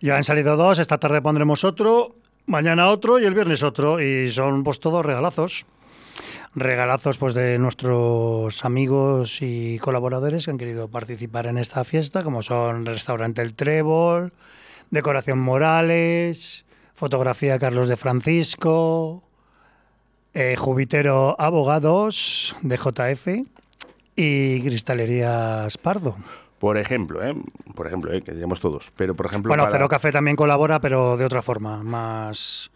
Ya 0.00 0.16
han 0.16 0.24
salido 0.24 0.56
dos, 0.56 0.80
esta 0.80 0.98
tarde 0.98 1.22
pondremos 1.22 1.62
otro, 1.62 2.16
mañana 2.46 2.88
otro 2.88 3.20
y 3.20 3.26
el 3.26 3.34
viernes 3.34 3.62
otro. 3.62 4.00
Y 4.00 4.28
son 4.32 4.64
pues 4.64 4.80
todos 4.80 5.06
regalazos. 5.06 5.66
Regalazos 6.56 7.16
pues 7.16 7.32
de 7.32 7.60
nuestros 7.60 8.64
amigos 8.64 9.38
y 9.40 9.78
colaboradores 9.78 10.44
que 10.46 10.50
han 10.50 10.58
querido 10.58 10.88
participar 10.88 11.46
en 11.46 11.58
esta 11.58 11.84
fiesta, 11.84 12.24
como 12.24 12.42
son 12.42 12.86
Restaurante 12.86 13.40
El 13.40 13.54
Trébol, 13.54 14.32
Decoración 14.90 15.38
Morales, 15.38 16.64
Fotografía 16.96 17.60
Carlos 17.60 17.86
de 17.86 17.94
Francisco, 17.96 19.22
eh, 20.34 20.56
Jubitero 20.58 21.36
Abogados 21.38 22.56
de 22.62 22.76
JF 22.76 23.28
y 24.16 24.60
Cristalerías 24.62 25.78
Pardo. 25.78 26.16
Por 26.58 26.76
ejemplo, 26.76 27.22
¿eh? 27.26 27.34
Por 27.74 27.86
ejemplo, 27.86 28.12
¿eh? 28.12 28.22
Que 28.22 28.32
digamos 28.32 28.60
todos. 28.60 28.92
Pero, 28.96 29.14
por 29.16 29.26
ejemplo, 29.26 29.50
Bueno, 29.50 29.64
para- 29.64 29.72
Cero 29.72 29.88
Café 29.88 30.12
también 30.12 30.36
colabora, 30.36 30.80
pero 30.80 31.16
de 31.16 31.24
otra 31.24 31.42
forma, 31.42 31.82
más, 31.82 32.70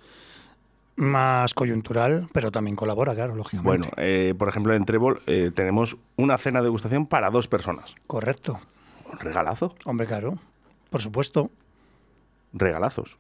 más 0.97 1.55
coyuntural, 1.55 2.29
pero 2.33 2.51
también 2.51 2.75
colabora, 2.75 3.15
claro, 3.15 3.33
Bueno, 3.33 3.45
lógicamente. 3.45 3.91
eh, 3.99 4.35
por 4.35 4.49
ejemplo, 4.49 4.75
en 4.75 4.85
Trébol 4.85 5.23
eh, 5.27 5.53
tenemos 5.55 5.97
una 6.17 6.37
cena 6.39 6.61
de 6.61 6.65
degustación 6.65 7.07
para 7.07 7.31
dos 7.31 7.47
personas. 7.49 7.95
Correcto. 8.07 8.59
Un 9.13 9.19
regalazo. 9.21 9.75
Hombre, 9.85 10.07
claro. 10.07 10.39
Por 10.91 11.01
supuesto. 11.01 11.51
Regalazos. 12.53 13.19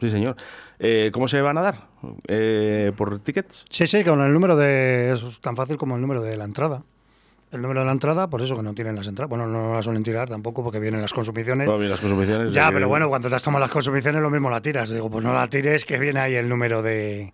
Sí, 0.00 0.10
señor. 0.10 0.36
Eh, 0.78 1.10
¿Cómo 1.12 1.26
se 1.28 1.40
van 1.40 1.58
a 1.58 1.62
dar? 1.62 1.88
Eh, 2.28 2.92
¿Por 2.96 3.18
tickets? 3.20 3.64
Sí, 3.70 3.86
sí, 3.86 4.04
con 4.04 4.20
el 4.20 4.32
número 4.32 4.56
de. 4.56 5.12
Es 5.12 5.40
tan 5.40 5.56
fácil 5.56 5.76
como 5.76 5.96
el 5.96 6.02
número 6.02 6.22
de 6.22 6.36
la 6.36 6.44
entrada. 6.44 6.82
El 7.52 7.62
número 7.62 7.80
de 7.80 7.86
la 7.86 7.92
entrada, 7.92 8.28
por 8.28 8.42
eso 8.42 8.56
que 8.56 8.62
no 8.62 8.74
tienen 8.74 8.96
las 8.96 9.06
entradas. 9.06 9.30
Bueno, 9.30 9.46
no 9.46 9.72
las 9.72 9.84
suelen 9.84 10.02
tirar 10.02 10.28
tampoco 10.28 10.64
porque 10.64 10.80
vienen 10.80 11.00
las 11.00 11.12
consumiciones. 11.12 11.66
No, 11.66 11.78
bien, 11.78 11.90
las 11.90 12.00
consumiciones. 12.00 12.52
Ya, 12.52 12.70
pero 12.72 12.88
bueno, 12.88 13.08
cuando 13.08 13.28
te 13.28 13.36
has 13.36 13.42
tomado 13.42 13.60
las 13.60 13.70
consumiciones, 13.70 14.20
lo 14.20 14.30
mismo 14.30 14.50
la 14.50 14.60
tiras. 14.60 14.90
Digo, 14.90 15.08
pues 15.08 15.24
no 15.24 15.32
la 15.32 15.46
tires, 15.46 15.84
que 15.84 15.98
viene 15.98 16.20
ahí 16.20 16.34
el 16.34 16.48
número 16.48 16.82
de, 16.82 17.32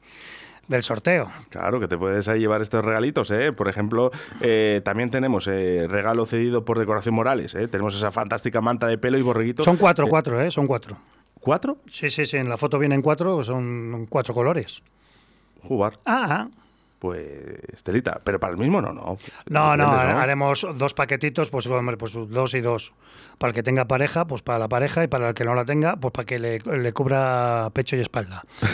del 0.68 0.82
sorteo. 0.82 1.30
Claro, 1.48 1.80
que 1.80 1.88
te 1.88 1.96
puedes 1.96 2.28
ahí 2.28 2.40
llevar 2.40 2.60
estos 2.60 2.84
regalitos, 2.84 3.30
¿eh? 3.30 3.52
Por 3.52 3.68
ejemplo, 3.68 4.10
eh, 4.42 4.82
también 4.84 5.10
tenemos 5.10 5.48
eh, 5.48 5.86
regalo 5.88 6.26
cedido 6.26 6.64
por 6.64 6.78
Decoración 6.78 7.14
Morales, 7.14 7.54
¿eh? 7.54 7.66
Tenemos 7.66 7.96
esa 7.96 8.10
fantástica 8.10 8.60
manta 8.60 8.86
de 8.86 8.98
pelo 8.98 9.18
y 9.18 9.22
borreguito. 9.22 9.62
Son 9.62 9.78
cuatro, 9.78 10.06
cuatro, 10.08 10.40
¿eh? 10.40 10.50
Son 10.50 10.66
cuatro. 10.66 10.98
¿Cuatro? 11.42 11.76
Sí, 11.90 12.08
sí, 12.10 12.24
sí. 12.24 12.38
En 12.38 12.48
la 12.48 12.56
foto 12.56 12.78
vienen 12.78 13.02
cuatro, 13.02 13.44
son 13.44 14.06
cuatro 14.08 14.32
colores. 14.32 14.82
Jugar. 15.62 15.98
Ah, 16.06 16.48
Pues, 16.98 17.82
telita. 17.82 18.20
Pero 18.22 18.38
para 18.38 18.52
el 18.52 18.58
mismo 18.58 18.80
no, 18.80 18.92
no. 18.92 19.18
No, 19.46 19.76
no, 19.76 19.90
haremos 19.90 20.64
dos 20.76 20.94
paquetitos, 20.94 21.50
pues 21.50 21.66
hombre, 21.66 21.96
pues 21.96 22.12
dos 22.14 22.54
y 22.54 22.60
dos. 22.60 22.92
Para 23.38 23.50
el 23.50 23.54
que 23.56 23.64
tenga 23.64 23.86
pareja, 23.86 24.24
pues 24.24 24.40
para 24.42 24.60
la 24.60 24.68
pareja, 24.68 25.02
y 25.02 25.08
para 25.08 25.30
el 25.30 25.34
que 25.34 25.44
no 25.44 25.54
la 25.54 25.64
tenga, 25.64 25.96
pues 25.96 26.12
para 26.12 26.26
que 26.26 26.38
le, 26.38 26.60
le 26.60 26.92
cubra 26.92 27.70
pecho 27.72 27.96
y 27.96 28.00
espalda. 28.00 28.44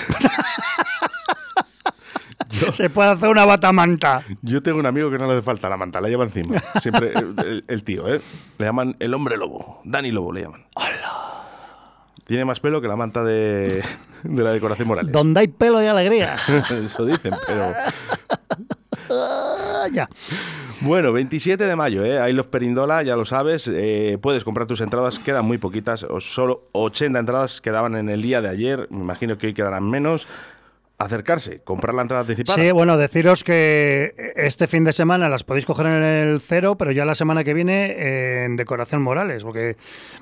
Se 2.71 2.89
puede 2.91 3.11
hacer 3.11 3.29
una 3.29 3.45
batamanta. 3.45 4.23
Yo 4.43 4.63
tengo 4.63 4.79
un 4.79 4.87
amigo 4.87 5.11
que 5.11 5.19
no 5.19 5.27
le 5.27 5.35
hace 5.35 5.43
falta 5.43 5.69
la 5.69 5.77
manta, 5.77 6.01
la 6.01 6.09
lleva 6.09 6.25
encima. 6.25 6.63
Siempre 6.81 7.13
el, 7.15 7.35
el- 7.39 7.65
el 7.67 7.85
tío, 7.85 8.13
¿eh? 8.13 8.21
Le 8.59 8.65
llaman 8.67 8.97
el 9.01 9.13
hombre 9.15 9.37
lobo. 9.37 9.81
Dani 9.85 10.11
Lobo 10.13 10.33
le 10.33 10.43
llaman. 10.43 10.65
Tiene 12.29 12.45
más 12.45 12.61
pelo 12.61 12.83
que 12.83 12.89
la 12.89 12.95
manta 12.95 13.25
de, 13.25 13.83
de 14.23 14.43
la 14.43 14.53
decoración 14.53 14.87
Morales. 14.87 15.11
Donde 15.11 15.41
hay 15.41 15.49
pelo 15.49 15.83
y 15.83 15.87
alegría. 15.87 16.37
Eso 16.85 17.07
dicen, 17.07 17.33
pero. 17.47 17.73
Ya. 19.91 20.07
Bueno, 20.83 21.13
27 21.13 21.65
de 21.65 21.75
mayo, 21.75 22.05
¿eh? 22.05 22.29
I 22.29 22.35
Love 22.35 22.49
Perindola, 22.49 23.03
ya 23.03 23.17
lo 23.17 23.25
sabes. 23.25 23.67
eh, 23.73 24.19
puedes 24.21 24.45
comprar 24.45 24.67
tus 24.67 24.83
entradas, 24.83 25.19
quedan 25.19 25.47
muy 25.47 25.57
poquitas. 25.57 26.03
o 26.03 26.21
Solo 26.21 26.69
80 26.73 27.19
entradas 27.19 27.62
quedaban 27.62 27.97
en 27.97 28.11
el 28.11 28.21
día 28.21 28.43
de 28.43 28.51
ayer. 28.51 28.87
Me 28.91 29.01
imagino 29.01 29.38
que 29.38 29.47
hoy 29.47 29.55
quedarán 29.55 29.88
menos. 29.88 30.27
Acercarse, 30.99 31.61
comprar 31.61 31.95
la 31.95 32.03
entrada 32.03 32.23
anticipada. 32.23 32.61
Sí, 32.61 32.73
bueno, 32.73 32.97
deciros 32.97 33.45
que 33.45 34.33
este 34.35 34.67
fin 34.67 34.83
de 34.83 34.93
semana 34.93 35.29
las 35.29 35.45
podéis 35.45 35.65
coger 35.65 35.87
en 35.87 36.03
el 36.03 36.41
cero, 36.41 36.77
pero 36.77 36.91
ya 36.91 37.05
la 37.05 37.15
semana 37.15 37.45
que 37.45 37.55
viene 37.55 38.45
en 38.45 38.57
Decoración 38.57 39.03
Morales, 39.03 39.45
porque, 39.45 39.77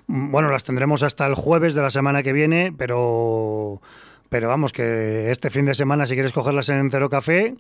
bueno, 0.06 0.50
las 0.50 0.64
tendremos 0.64 1.02
hasta 1.02 1.24
el 1.24 1.34
jueves 1.34 1.74
de 1.74 1.80
la 1.80 1.90
semana 1.90 2.22
que 2.22 2.34
viene, 2.34 2.74
pero, 2.76 3.80
pero 4.28 4.48
vamos, 4.48 4.74
que 4.74 5.30
este 5.30 5.48
fin 5.48 5.64
de 5.64 5.74
semana, 5.74 6.06
si 6.06 6.12
quieres 6.12 6.34
cogerlas 6.34 6.68
en 6.68 6.90
Cero 6.90 7.08
Café, 7.08 7.54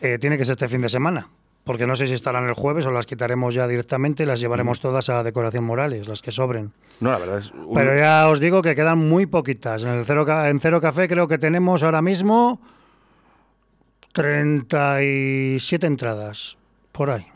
eh, 0.00 0.18
tiene 0.18 0.36
que 0.36 0.44
ser 0.44 0.54
este 0.54 0.66
fin 0.66 0.80
de 0.80 0.88
semana, 0.88 1.28
porque 1.68 1.86
no 1.86 1.94
sé 1.96 2.06
si 2.06 2.14
estarán 2.14 2.48
el 2.48 2.54
jueves 2.54 2.86
o 2.86 2.90
las 2.90 3.04
quitaremos 3.04 3.52
ya 3.52 3.68
directamente 3.68 4.22
y 4.22 4.26
las 4.26 4.40
llevaremos 4.40 4.80
todas 4.80 5.10
a 5.10 5.22
Decoración 5.22 5.64
Morales, 5.64 6.08
las 6.08 6.22
que 6.22 6.32
sobren. 6.32 6.72
No, 7.00 7.10
la 7.10 7.18
verdad 7.18 7.36
es. 7.36 7.50
un- 7.52 7.74
Pero 7.74 7.94
ya 7.94 8.26
os 8.30 8.40
digo 8.40 8.62
que 8.62 8.74
quedan 8.74 8.96
muy 9.06 9.26
poquitas. 9.26 9.82
En 9.82 9.90
el 9.90 10.06
Cero, 10.06 10.24
en 10.46 10.60
Cero 10.60 10.80
Café 10.80 11.06
creo 11.08 11.28
que 11.28 11.36
tenemos 11.36 11.82
ahora 11.82 12.00
mismo 12.00 12.58
37 14.12 15.86
entradas. 15.86 16.56
Por 16.90 17.10
ahí. 17.10 17.26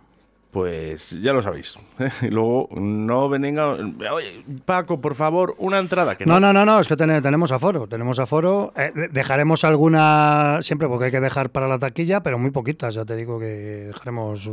Pues 0.53 1.11
ya 1.23 1.33
lo 1.33 1.41
sabéis. 1.41 1.79
Y 2.21 2.27
luego 2.29 2.69
no 2.77 3.29
venga. 3.31 3.71
Oye, 3.73 4.45
Paco, 4.67 5.01
por 5.01 5.15
favor, 5.15 5.55
una 5.59 5.79
entrada. 5.79 6.17
Que 6.17 6.27
No, 6.27 6.39
no, 6.39 6.53
no, 6.53 6.67
no, 6.67 6.79
es 6.79 6.87
que 6.87 6.95
ten- 6.97 7.23
tenemos 7.23 7.51
aforo. 7.53 7.87
Tenemos 7.87 8.19
aforo. 8.19 8.73
Eh, 8.77 8.93
de- 8.95 9.09
dejaremos 9.09 9.65
alguna, 9.65 10.59
siempre 10.61 10.89
porque 10.89 11.07
hay 11.07 11.11
que 11.11 11.21
dejar 11.21 11.49
para 11.49 11.69
la 11.69 11.79
taquilla, 11.79 12.23
pero 12.23 12.39
muy 12.39 12.51
poquitas. 12.51 12.95
Ya 12.95 13.07
te 13.07 13.17
digo 13.17 13.39
que 13.39 13.47
dejaremos 13.47 14.51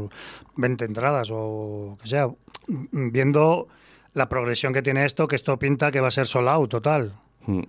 20 0.56 0.86
entradas 0.86 1.30
o 1.34 1.98
que 2.02 2.08
sea. 2.08 2.30
Viendo 2.68 3.68
la 4.14 4.30
progresión 4.30 4.72
que 4.72 4.82
tiene 4.82 5.04
esto, 5.04 5.28
que 5.28 5.36
esto 5.36 5.60
pinta 5.60 5.92
que 5.92 6.00
va 6.00 6.08
a 6.08 6.12
ser 6.12 6.28
sold 6.28 6.48
out 6.48 6.70
total. 6.70 7.14
Mm. 7.46 7.64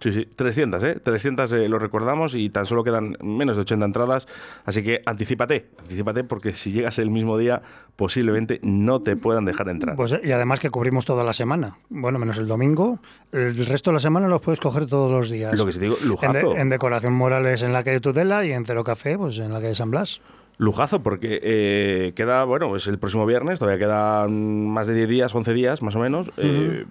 Sí, 0.00 0.12
sí, 0.12 0.24
300, 0.34 0.82
¿eh? 0.82 0.94
300 1.02 1.52
eh, 1.52 1.68
lo 1.68 1.78
recordamos 1.78 2.34
y 2.34 2.48
tan 2.48 2.64
solo 2.64 2.82
quedan 2.84 3.16
menos 3.22 3.56
de 3.56 3.62
80 3.62 3.84
entradas. 3.84 4.26
Así 4.64 4.82
que 4.82 5.02
anticipate, 5.04 5.68
anticipate 5.80 6.24
porque 6.24 6.52
si 6.54 6.72
llegas 6.72 6.98
el 6.98 7.10
mismo 7.10 7.36
día, 7.36 7.60
posiblemente 7.96 8.60
no 8.62 9.02
te 9.02 9.14
puedan 9.16 9.44
dejar 9.44 9.68
entrar. 9.68 9.96
Pues, 9.96 10.12
eh, 10.12 10.20
y 10.24 10.32
además 10.32 10.58
que 10.58 10.70
cubrimos 10.70 11.04
toda 11.04 11.22
la 11.22 11.34
semana. 11.34 11.76
Bueno, 11.90 12.18
menos 12.18 12.38
el 12.38 12.46
domingo. 12.48 12.98
El 13.32 13.66
resto 13.66 13.90
de 13.90 13.94
la 13.96 14.00
semana 14.00 14.26
los 14.26 14.40
puedes 14.40 14.58
coger 14.58 14.86
todos 14.86 15.10
los 15.12 15.28
días. 15.30 15.54
Lo 15.56 15.66
que 15.66 15.72
sí 15.74 15.80
digo, 15.80 15.96
En, 15.96 16.02
de- 16.02 16.08
lujazo. 16.08 16.56
en 16.56 16.70
Decoración 16.70 17.12
Morales 17.12 17.60
en 17.62 17.72
la 17.74 17.84
calle 17.84 18.00
Tudela 18.00 18.44
y 18.46 18.52
en 18.52 18.64
Cero 18.64 18.82
Café, 18.84 19.18
pues 19.18 19.38
en 19.38 19.52
la 19.52 19.60
calle 19.60 19.74
San 19.74 19.90
Blas. 19.90 20.22
Lujazo, 20.56 21.02
porque 21.02 21.40
eh, 21.42 22.12
queda, 22.14 22.44
bueno, 22.44 22.74
es 22.76 22.86
el 22.86 22.98
próximo 22.98 23.26
viernes, 23.26 23.58
todavía 23.58 23.78
quedan 23.86 24.66
más 24.68 24.86
de 24.86 24.94
10 24.94 25.08
días, 25.08 25.34
11 25.34 25.52
días 25.54 25.82
más 25.82 25.94
o 25.96 26.00
menos. 26.00 26.30
Eh, 26.38 26.84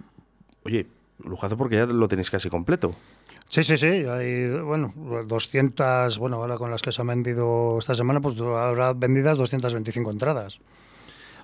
oye, 0.63 0.87
lujazo 1.23 1.57
porque 1.57 1.75
ya 1.75 1.85
lo 1.85 2.07
tenéis 2.07 2.31
casi 2.31 2.49
completo. 2.49 2.93
Sí, 3.49 3.63
sí, 3.63 3.77
sí. 3.77 3.87
Hay, 3.87 4.49
bueno, 4.61 4.93
200, 5.25 6.17
bueno, 6.19 6.37
ahora 6.37 6.57
con 6.57 6.69
las 6.69 6.81
que 6.81 6.91
se 6.91 7.01
han 7.01 7.07
vendido 7.07 7.79
esta 7.79 7.95
semana, 7.95 8.21
pues 8.21 8.39
habrá 8.39 8.93
vendidas 8.93 9.37
225 9.37 10.11
entradas. 10.11 10.59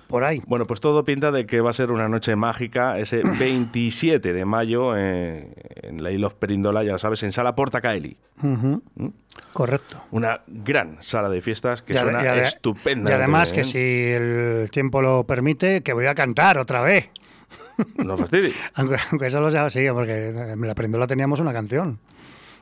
Por 0.06 0.22
ahí. 0.22 0.40
Bueno, 0.46 0.66
pues 0.66 0.78
todo 0.78 1.02
pinta 1.04 1.32
de 1.32 1.46
que 1.46 1.60
va 1.60 1.70
a 1.70 1.72
ser 1.72 1.90
una 1.90 2.08
noche 2.08 2.36
mágica 2.36 2.96
ese 2.98 3.22
27 3.38 4.32
de 4.32 4.44
mayo 4.44 4.96
eh, 4.96 5.52
en 5.82 6.00
la 6.02 6.12
Isla 6.12 6.28
of 6.28 6.34
Perindola, 6.34 6.84
ya 6.84 6.92
lo 6.92 6.98
sabes, 7.00 7.24
en 7.24 7.32
Sala 7.32 7.56
Porta 7.56 7.80
Caeli. 7.80 8.16
Ujú. 8.40 8.82
Correcto. 9.52 10.00
Una 10.12 10.42
gran 10.46 10.98
sala 11.00 11.28
de 11.28 11.40
fiestas 11.40 11.82
que 11.82 11.94
Y 11.94 11.96
suena 11.96 12.36
y 12.36 12.38
estupenda. 12.38 13.10
Y 13.10 13.14
además 13.14 13.52
que 13.52 13.64
si 13.64 13.78
el 13.78 14.70
tiempo 14.70 15.02
lo 15.02 15.24
permite, 15.24 15.82
que 15.82 15.92
voy 15.92 16.06
a 16.06 16.14
cantar 16.14 16.58
otra 16.58 16.82
vez. 16.82 17.10
No 17.96 18.16
fastidies. 18.16 18.54
Aunque, 18.74 18.96
aunque 19.10 19.30
solo 19.30 19.50
sea 19.50 19.66
así, 19.66 19.86
porque 19.92 20.28
en 20.30 20.60
la 20.60 20.74
prendola 20.74 21.06
teníamos 21.06 21.40
una 21.40 21.52
canción 21.52 21.98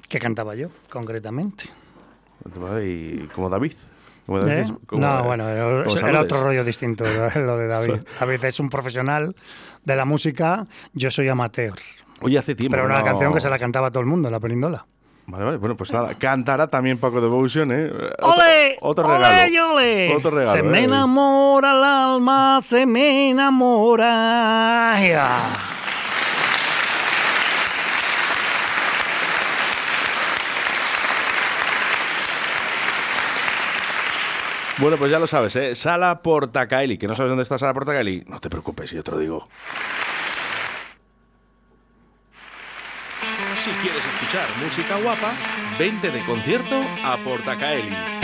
que 0.08 0.18
cantaba 0.18 0.54
yo, 0.54 0.68
concretamente. 0.90 1.64
Y 2.82 3.26
como 3.28 3.48
David. 3.48 3.72
Como 4.26 4.38
¿Eh? 4.40 4.64
como- 4.86 5.02
no, 5.06 5.24
bueno, 5.24 5.48
era, 5.48 5.84
era 6.08 6.20
otro 6.22 6.42
rollo 6.42 6.64
distinto 6.64 7.04
lo 7.04 7.56
de 7.58 7.66
David. 7.66 8.00
David 8.20 8.44
es 8.44 8.58
un 8.58 8.70
profesional 8.70 9.36
de 9.84 9.96
la 9.96 10.04
música, 10.04 10.66
yo 10.94 11.10
soy 11.10 11.28
amateur. 11.28 11.74
Oye, 12.22 12.38
hace 12.38 12.54
tiempo. 12.54 12.72
Pero 12.74 12.86
era 12.86 12.94
una 12.94 13.04
no- 13.04 13.10
canción 13.10 13.34
que 13.34 13.40
se 13.40 13.50
la 13.50 13.58
cantaba 13.58 13.90
todo 13.90 14.00
el 14.00 14.06
mundo 14.06 14.28
en 14.28 14.32
la 14.32 14.40
perindola. 14.40 14.86
Vale, 15.26 15.44
vale, 15.44 15.56
bueno, 15.56 15.74
pues 15.76 15.90
nada, 15.90 16.14
cantará 16.14 16.66
también 16.66 16.98
Paco 16.98 17.20
Devotion, 17.20 17.72
¿eh? 17.72 17.90
¡Ole! 18.22 18.76
Otro, 18.82 19.06
¡Ole, 19.06 19.16
regalo. 19.16 19.70
ole! 19.72 20.14
Otro 20.14 20.30
regalo. 20.30 20.52
Se 20.52 20.62
me 20.62 20.80
¿eh? 20.80 20.84
enamora 20.84 21.70
el 21.70 21.82
alma, 21.82 22.60
se 22.62 22.84
me 22.84 23.30
enamora. 23.30 24.96
Ya. 25.00 25.52
Bueno, 34.78 34.96
pues 34.96 35.10
ya 35.10 35.18
lo 35.20 35.26
sabes, 35.26 35.54
¿eh? 35.56 35.74
Sala 35.76 36.20
Portacaeli. 36.20 36.98
¿Que 36.98 37.06
no 37.06 37.14
sabes 37.14 37.30
dónde 37.30 37.44
está 37.44 37.56
Sala 37.58 37.72
Portacaeli? 37.72 38.24
No 38.26 38.40
te 38.40 38.50
preocupes, 38.50 38.90
yo 38.90 39.02
te 39.02 39.12
lo 39.12 39.18
digo. 39.18 39.48
Si 43.62 43.70
quieres 43.70 44.02
música 44.60 44.96
guapa, 44.96 45.32
vente 45.78 46.10
de 46.10 46.24
concierto 46.24 46.82
a 47.04 47.16
Portacaeli. 47.18 48.23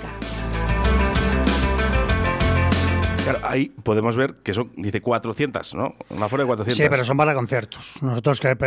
Claro, 3.23 3.39
ahí 3.43 3.69
podemos 3.83 4.15
ver 4.15 4.35
que 4.43 4.53
son, 4.53 4.71
dice 4.75 4.99
400, 4.99 5.75
¿no? 5.75 5.93
Un 6.09 6.23
aforo 6.23 6.41
de 6.43 6.47
400. 6.47 6.75
Sí, 6.83 6.89
pero 6.89 7.03
son 7.03 7.17
para 7.17 7.35
conciertos. 7.35 7.93
Nosotros 8.01 8.39
que- 8.39 8.57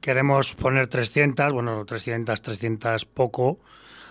queremos 0.00 0.54
poner 0.54 0.86
300, 0.86 1.52
bueno, 1.52 1.84
300, 1.84 2.40
300 2.40 3.04
poco, 3.04 3.58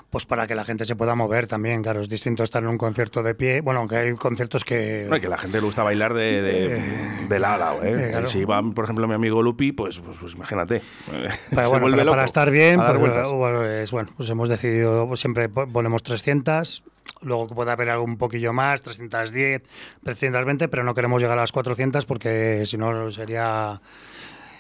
pues 0.10 0.26
para 0.26 0.48
que 0.48 0.56
la 0.56 0.63
gente 0.63 0.86
se 0.86 0.96
pueda 0.96 1.15
mover 1.15 1.48
también. 1.48 1.84
Claro, 1.84 2.00
es 2.02 2.08
distinto 2.10 2.43
estar 2.43 2.63
en 2.63 2.70
un 2.70 2.78
concierto 2.78 3.24
de 3.24 3.36
pie. 3.36 3.60
Bueno, 3.62 3.82
aunque 3.82 3.98
hay 3.98 4.13
conciertos 4.13 4.63
que... 4.63 5.06
No, 5.10 5.17
y 5.17 5.20
que 5.22 5.28
la 5.28 5.38
gente 5.38 5.58
le 5.60 5.65
gusta 5.65 5.84
bailar 5.84 6.13
de, 6.13 6.41
de, 6.41 6.82
de 7.28 7.39
lado 7.39 7.56
a 7.56 7.58
lado, 7.58 7.84
¿eh? 7.84 8.06
eh, 8.06 8.10
claro. 8.12 8.28
Si 8.28 8.46
va, 8.46 8.62
por 8.63 8.86
ejemplo, 8.86 9.08
mi 9.08 9.13
amigo 9.15 9.41
Lupi, 9.43 9.74
pues, 9.74 10.00
pues, 10.00 10.17
pues 10.20 10.34
imagínate. 10.36 10.82
Pero 11.06 11.30
Se 11.50 11.56
bueno, 11.56 11.80
vuelve 11.82 11.91
para, 11.98 12.04
loco 12.06 12.15
para 12.15 12.26
estar 12.26 12.52
bien, 12.52 12.78
dar 12.78 12.98
pues, 13.00 13.30
bueno, 13.32 13.65
es, 13.65 13.91
bueno, 13.91 14.10
pues 14.15 14.30
hemos 14.30 14.48
decidido, 14.48 15.08
pues 15.08 15.20
siempre 15.20 15.50
po- 15.50 15.67
ponemos 15.67 16.02
300, 16.04 16.84
luego 17.22 17.48
que 17.50 17.56
pueda 17.56 17.74
haber 17.74 17.89
algo 17.89 18.06
un 18.06 18.17
poquillo 18.17 18.54
más, 18.54 18.82
310, 18.84 19.62
320, 20.06 20.67
pero 20.70 20.84
no 20.86 20.93
queremos 20.93 21.22
llegar 21.22 21.38
a 21.38 21.41
las 21.41 21.52
400 21.52 22.06
porque 22.06 22.63
si 22.65 22.78
no 22.78 23.12
sería 23.12 23.82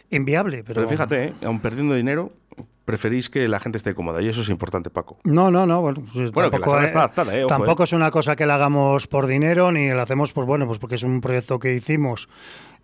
inviable. 0.09 0.63
Pero, 0.63 0.75
Pero 0.75 0.87
fíjate, 0.87 1.23
¿eh? 1.25 1.33
aun 1.43 1.59
perdiendo 1.59 1.93
dinero, 1.95 2.31
preferís 2.87 3.29
que 3.29 3.49
la 3.49 3.59
gente 3.59 3.77
esté 3.77 3.93
cómoda. 3.93 4.21
Y 4.21 4.29
eso 4.29 4.41
es 4.41 4.47
importante, 4.47 4.89
Paco. 4.89 5.19
No, 5.25 5.51
no, 5.51 5.65
no. 5.65 5.81
Bueno, 5.81 6.03
pues 6.13 6.31
Bueno, 6.31 6.49
que 6.49 6.57
la 6.57 6.83
eh, 6.83 6.85
está 6.85 6.99
adaptada, 6.99 7.37
eh, 7.37 7.43
ojo, 7.43 7.49
tampoco 7.49 7.83
eh. 7.83 7.85
es 7.85 7.91
una 7.91 8.11
cosa 8.11 8.37
que 8.37 8.45
la 8.45 8.55
hagamos 8.55 9.07
por 9.07 9.27
dinero 9.27 9.73
ni 9.73 9.89
la 9.89 10.03
hacemos 10.03 10.31
por 10.31 10.45
bueno, 10.45 10.65
pues 10.67 10.79
porque 10.79 10.95
es 10.95 11.03
un 11.03 11.19
proyecto 11.19 11.59
que 11.59 11.75
hicimos 11.75 12.29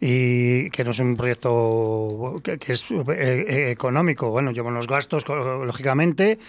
y 0.06 0.70
que 0.72 0.84
no 0.84 0.92
es 0.92 1.00
un 1.00 1.16
proyecto 1.16 2.42
que, 2.44 2.58
que 2.58 2.74
es 2.74 2.92
eh, 2.92 3.06
eh, 3.08 3.72
económico. 3.72 4.32
Bueno, 4.32 4.52
lleva 4.52 4.68
unos 4.68 4.86
gastos, 4.86 5.26
lógicamente, 5.30 6.40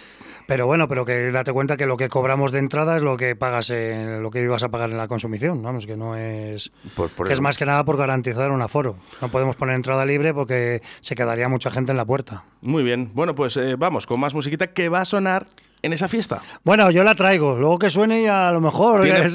pero 0.45 0.65
bueno, 0.65 0.89
pero 0.89 1.05
que 1.05 1.31
date 1.31 1.53
cuenta 1.53 1.77
que 1.77 1.85
lo 1.85 1.95
que 1.95 2.09
cobramos 2.09 2.51
de 2.51 2.59
entrada 2.59 2.97
es 2.97 3.01
lo 3.01 3.15
que 3.15 3.37
pagas, 3.37 3.69
en, 3.69 4.21
lo 4.21 4.29
que 4.29 4.41
ibas 4.41 4.63
a 4.63 4.69
pagar 4.69 4.89
en 4.89 4.97
la 4.97 5.07
consumición. 5.07 5.63
Vamos, 5.63 5.85
que 5.85 5.95
no 5.95 6.17
es. 6.17 6.69
Por, 6.97 7.09
por 7.11 7.27
que 7.27 7.33
es 7.33 7.39
más 7.39 7.57
que 7.57 7.65
nada 7.65 7.85
por 7.85 7.95
garantizar 7.95 8.51
un 8.51 8.61
aforo. 8.61 8.97
No 9.21 9.29
podemos 9.29 9.55
poner 9.55 9.75
entrada 9.75 10.05
libre 10.05 10.33
porque 10.33 10.81
se 10.99 11.15
quedaría 11.15 11.47
mucha 11.47 11.71
gente 11.71 11.91
en 11.91 11.97
la 11.97 12.05
puerta. 12.05 12.43
Muy 12.59 12.83
bien. 12.83 13.11
Bueno, 13.13 13.35
pues 13.35 13.55
eh, 13.55 13.77
vamos 13.77 14.05
con 14.05 14.19
más 14.19 14.33
musiquita 14.33 14.67
que 14.67 14.89
va 14.89 14.99
a 14.99 15.05
sonar 15.05 15.47
en 15.85 15.93
esa 15.93 16.07
fiesta. 16.07 16.41
Bueno, 16.63 16.91
yo 16.91 17.03
la 17.03 17.15
traigo, 17.15 17.55
luego 17.57 17.79
que 17.79 17.89
suene 17.89 18.21
y 18.23 18.25
a 18.27 18.51
lo 18.51 18.59
mejor. 18.61 19.03
Tiene- 19.03 19.21
es, 19.25 19.33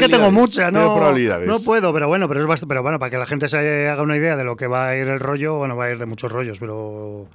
que 0.00 0.08
tengo 0.08 0.30
mucha, 0.30 0.70
no, 0.70 0.94
probabilidades. 0.94 1.46
no 1.48 1.60
puedo, 1.60 1.92
pero 1.92 2.08
bueno, 2.08 2.28
pero 2.28 2.40
es 2.40 2.46
bast- 2.46 2.66
pero 2.68 2.82
bueno, 2.82 2.98
para 2.98 3.10
que 3.10 3.18
la 3.18 3.26
gente 3.26 3.48
se 3.48 3.88
haga 3.88 4.02
una 4.02 4.16
idea 4.16 4.36
de 4.36 4.44
lo 4.44 4.56
que 4.56 4.66
va 4.66 4.88
a 4.88 4.96
ir 4.96 5.06
el 5.08 5.20
rollo, 5.20 5.56
bueno, 5.56 5.76
va 5.76 5.86
a 5.86 5.90
ir 5.90 5.98
de 5.98 6.06
muchos 6.06 6.30
rollos, 6.32 6.58
pero 6.60 7.26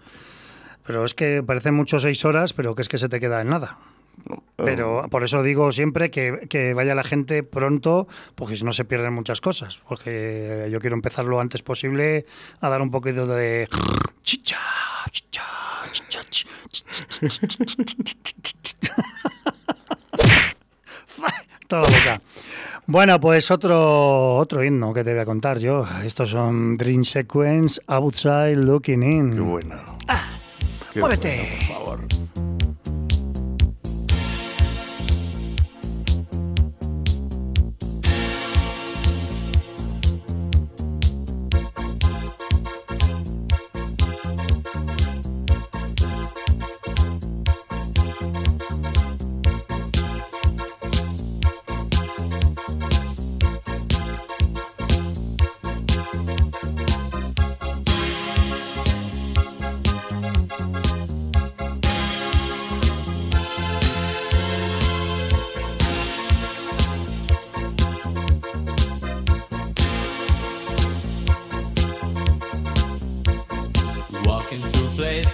pero 0.85 1.05
es 1.05 1.13
que 1.13 1.43
parecen 1.45 1.75
muchos 1.75 2.01
seis 2.01 2.25
horas, 2.25 2.53
pero 2.53 2.73
que 2.73 2.81
es 2.81 2.89
que 2.89 2.97
se 2.97 3.07
te 3.07 3.19
queda 3.19 3.41
en 3.41 3.49
nada. 3.49 3.77
Pero 4.57 5.05
por 5.09 5.23
eso 5.23 5.41
digo 5.41 5.71
siempre 5.71 6.11
que, 6.11 6.47
que 6.49 6.73
vaya 6.73 6.93
la 6.95 7.03
gente 7.03 7.43
pronto, 7.43 8.07
porque 8.35 8.55
si 8.55 8.63
no 8.63 8.71
se 8.73 8.85
pierden 8.85 9.13
muchas 9.13 9.41
cosas. 9.41 9.79
Porque 9.87 10.67
yo 10.71 10.79
quiero 10.79 10.95
empezar 10.95 11.25
lo 11.25 11.39
antes 11.39 11.63
posible 11.63 12.25
a 12.59 12.69
dar 12.69 12.81
un 12.81 12.91
poquito 12.91 13.25
de 13.25 13.67
chicha, 14.23 14.59
chicha. 15.11 15.43
Toda 21.67 21.83
la 21.83 21.89
boca. 21.89 22.21
Bueno, 22.87 23.19
pues 23.19 23.51
otro, 23.51 24.35
otro 24.35 24.63
himno 24.63 24.93
que 24.93 25.03
te 25.03 25.11
voy 25.11 25.19
a 25.21 25.25
contar 25.25 25.59
yo. 25.59 25.85
Estos 26.03 26.31
son 26.31 26.75
Dream 26.75 27.03
Sequence 27.03 27.79
Outside 27.87 28.55
Looking 28.57 29.03
In. 29.03 29.33
Qué 29.33 29.39
buena. 29.39 29.83
Qué 30.91 30.99
muévete. 30.99 31.57
por 31.57 31.75
favor. 31.75 32.07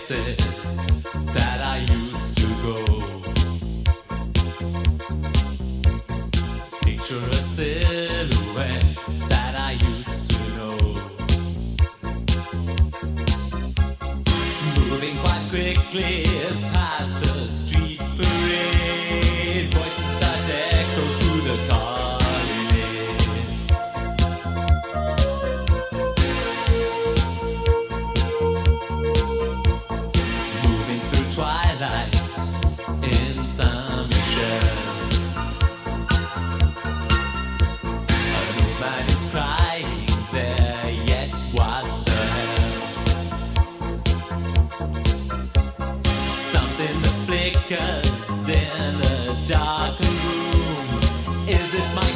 said. 0.08 0.47
Is 51.48 51.76
it 51.76 51.96
my 51.96 52.07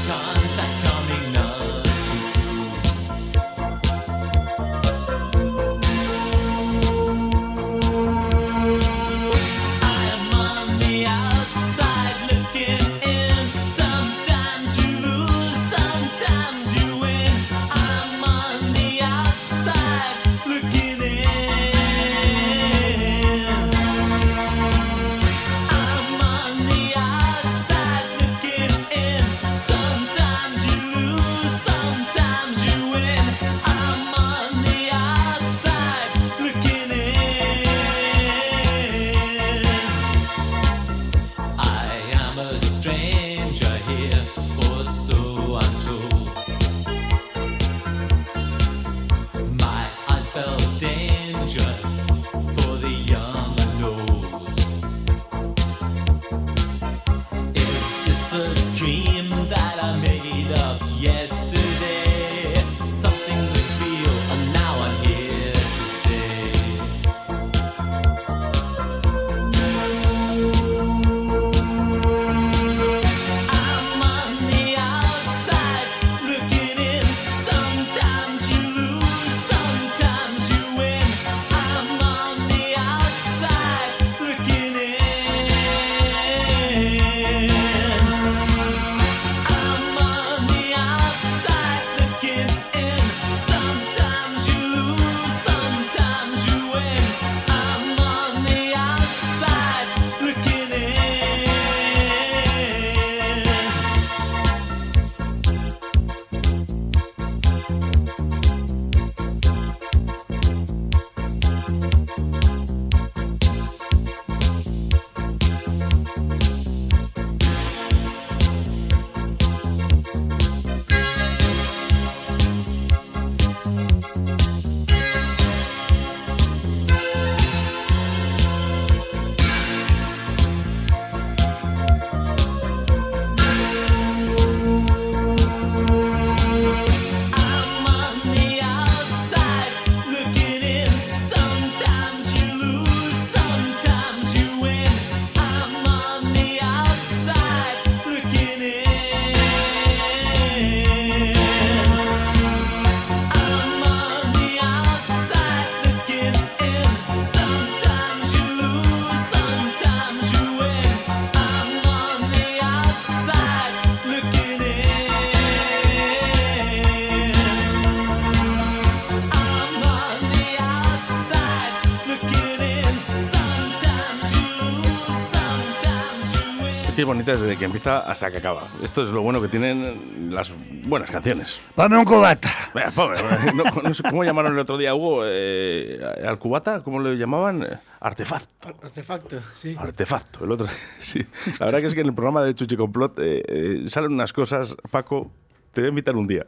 que 177.01 177.03
es 177.03 177.07
bonita 177.07 177.31
desde 177.31 177.57
que 177.57 177.65
empieza 177.65 177.99
hasta 177.99 178.29
que 178.29 178.37
acaba. 178.37 178.69
Esto 178.83 179.01
es 179.01 179.09
lo 179.09 179.23
bueno 179.23 179.41
que 179.41 179.47
tienen 179.47 180.29
las 180.29 180.53
buenas 180.83 181.09
canciones. 181.09 181.59
Ponme 181.73 181.97
un 181.97 182.05
cubata. 182.05 182.51
Venga, 182.75 182.91
pobre, 182.91 183.17
no, 183.55 183.63
no 183.63 183.93
sé 183.93 184.03
cómo 184.03 184.23
llamaron 184.23 184.53
el 184.53 184.59
otro 184.59 184.77
día, 184.77 184.93
Hugo, 184.93 185.23
eh, 185.25 185.99
al 186.27 186.37
cubata, 186.37 186.81
¿cómo 186.83 187.01
le 187.01 187.15
llamaban? 187.17 187.63
Eh, 187.63 187.77
Artefacto. 188.01 188.69
Artefacto, 188.83 189.39
sí. 189.55 189.75
Artefacto, 189.79 190.45
el 190.45 190.51
otro. 190.51 190.67
Sí. 190.99 191.25
La 191.59 191.65
verdad 191.65 191.79
que 191.79 191.87
es 191.87 191.95
que 191.95 192.01
en 192.01 192.07
el 192.07 192.13
programa 192.13 192.43
de 192.43 192.53
Chuchi 192.53 192.77
Complot 192.77 193.17
eh, 193.17 193.41
eh, 193.47 193.83
salen 193.87 194.11
unas 194.13 194.31
cosas, 194.31 194.75
Paco, 194.91 195.31
te 195.73 195.81
voy 195.81 195.87
a 195.87 195.89
invitar 195.89 196.15
un 196.15 196.27
día. 196.27 196.45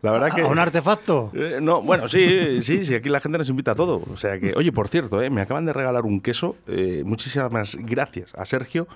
La 0.00 0.12
verdad 0.12 0.34
que. 0.34 0.40
¿A 0.40 0.46
un 0.46 0.58
artefacto? 0.58 1.30
Eh, 1.34 1.58
no, 1.60 1.82
bueno, 1.82 2.08
sí, 2.08 2.62
sí, 2.62 2.86
sí, 2.86 2.94
aquí 2.94 3.10
la 3.10 3.20
gente 3.20 3.36
nos 3.36 3.50
invita 3.50 3.72
a 3.72 3.74
todo. 3.74 4.02
O 4.10 4.16
sea 4.16 4.38
que, 4.38 4.54
oye, 4.56 4.72
por 4.72 4.88
cierto, 4.88 5.20
eh, 5.20 5.28
me 5.28 5.42
acaban 5.42 5.66
de 5.66 5.74
regalar 5.74 6.06
un 6.06 6.22
queso. 6.22 6.56
eh, 6.66 7.02
muchísimas 7.04 7.76
gracias 7.76 8.32
a 8.34 8.46
Sergio, 8.46 8.88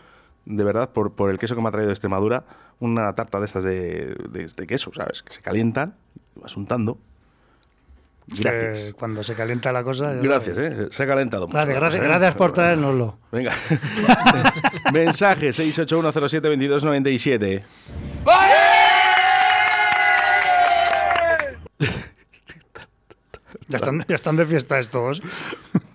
de 0.47 0.65
verdad, 0.65 0.91
por, 0.91 1.13
por 1.13 1.31
el 1.31 1.39
queso 1.39 1.55
que 1.55 1.63
me 1.63 1.69
ha 1.69 1.73
traído 1.73 1.89
de 1.89 1.95
Extremadura. 1.95 2.45
Una 2.81 3.15
tarta 3.15 3.39
de 3.39 3.47
estas 3.47 3.65
de, 3.65 4.17
de 4.29 4.45
este 4.45 4.67
queso, 4.67 4.91
¿sabes? 4.93 5.23
Que 5.23 5.33
se 5.33 5.41
calientan, 5.41 5.95
vas 6.35 6.57
untando. 6.57 6.99
Gracias. 8.27 8.85
Que 8.85 8.93
cuando 8.95 9.23
se 9.23 9.35
calienta 9.35 9.71
la 9.71 9.85
cosa. 9.85 10.15
Gracias, 10.15 10.57
eh. 10.57 10.89
Se 10.91 11.03
ha 11.03 11.07
calentado 11.07 11.47
mucho. 11.47 11.59
Gracias, 11.59 11.79
gracias, 11.79 12.03
¿eh? 12.03 12.07
gracias 12.07 12.35
por 12.35 12.53
Pero, 12.53 12.65
traérnoslo. 12.65 13.19
Venga. 13.31 13.53
Mensaje 14.93 15.51
681072297. 15.51 17.63
Ya 23.69 23.77
están, 23.77 24.05
ya 24.09 24.15
están 24.17 24.37
de 24.37 24.47
fiesta 24.47 24.79
estos. 24.79 25.23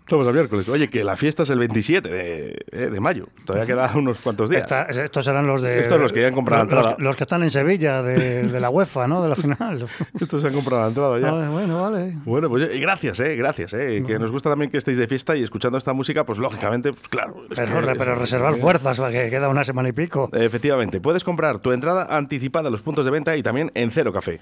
Estamos 0.10 0.26
a 0.26 0.32
miércoles. 0.32 0.68
Oye, 0.70 0.90
que 0.90 1.04
la 1.04 1.16
fiesta 1.16 1.44
es 1.44 1.52
el 1.52 1.60
27 1.60 2.10
de, 2.10 2.66
eh, 2.72 2.78
de 2.90 3.00
mayo. 3.00 3.28
Todavía 3.46 3.68
queda 3.68 3.92
unos 3.94 4.22
cuantos 4.22 4.50
días. 4.50 4.64
Esta- 4.64 4.86
estos 4.86 5.24
serán 5.24 5.46
los 5.46 5.62
de. 5.62 5.80
Estos 5.82 6.02
los 6.02 6.12
que 6.12 6.22
ya 6.22 6.30
han 6.30 6.34
comprado 6.34 6.64
los, 6.64 6.74
la 6.74 6.78
entrada. 6.80 6.96
los- 6.98 7.06
los 7.06 7.16
que 7.16 7.24
están 7.26 7.44
en 7.44 7.52
Sevilla, 7.52 8.02
de, 8.02 8.42
de 8.48 8.60
la 8.60 8.72
UEFA, 8.72 9.08
¿no? 9.08 9.22
De 9.22 9.30
la 9.30 9.36
final. 9.36 9.88
Estos 10.20 10.42
se 10.42 10.48
han 10.48 10.54
comprado 10.56 10.82
la 10.82 10.88
entrada 10.88 11.20
ya. 11.20 11.28
Ah, 11.46 11.50
bueno, 11.52 11.80
vale. 11.80 12.18
Bueno, 12.26 12.50
pues 12.50 12.74
y 12.74 12.80
gracias, 12.80 13.20
eh, 13.20 13.36
gracias, 13.36 13.72
eh. 13.76 14.04
Que 14.08 14.18
nos 14.18 14.32
gusta 14.32 14.50
también 14.50 14.72
que 14.72 14.80
estéis 14.80 14.98
de 14.98 15.06
fiesta 15.06 15.36
y 15.36 15.44
escuchando 15.44 15.78
esta 15.78 15.94
música, 15.94 16.26
pues 16.26 16.40
lógicamente, 16.40 16.92
pues 16.92 17.08
claro. 17.08 17.44
Pero, 17.56 17.80
que- 17.80 17.96
pero 17.96 18.16
reservar 18.16 18.56
fuerzas, 18.56 18.98
para 18.98 19.12
que 19.12 19.30
queda 19.30 19.48
una 19.48 19.64
semana 19.64 19.90
y 19.90 19.92
pico. 19.92 20.28
Efectivamente, 20.34 21.00
puedes 21.02 21.24
comprar 21.24 21.60
tu 21.60 21.72
entrada 21.72 22.08
anticipada 22.18 22.70
a 22.70 22.72
los 22.72 22.82
puntos 22.82 23.06
de 23.06 23.12
venta 23.12 23.38
y 23.38 23.44
también 23.44 23.72
en 23.76 23.92
Cero 23.92 24.12
Café. 24.12 24.42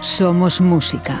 Somos 0.00 0.62
música. 0.62 1.20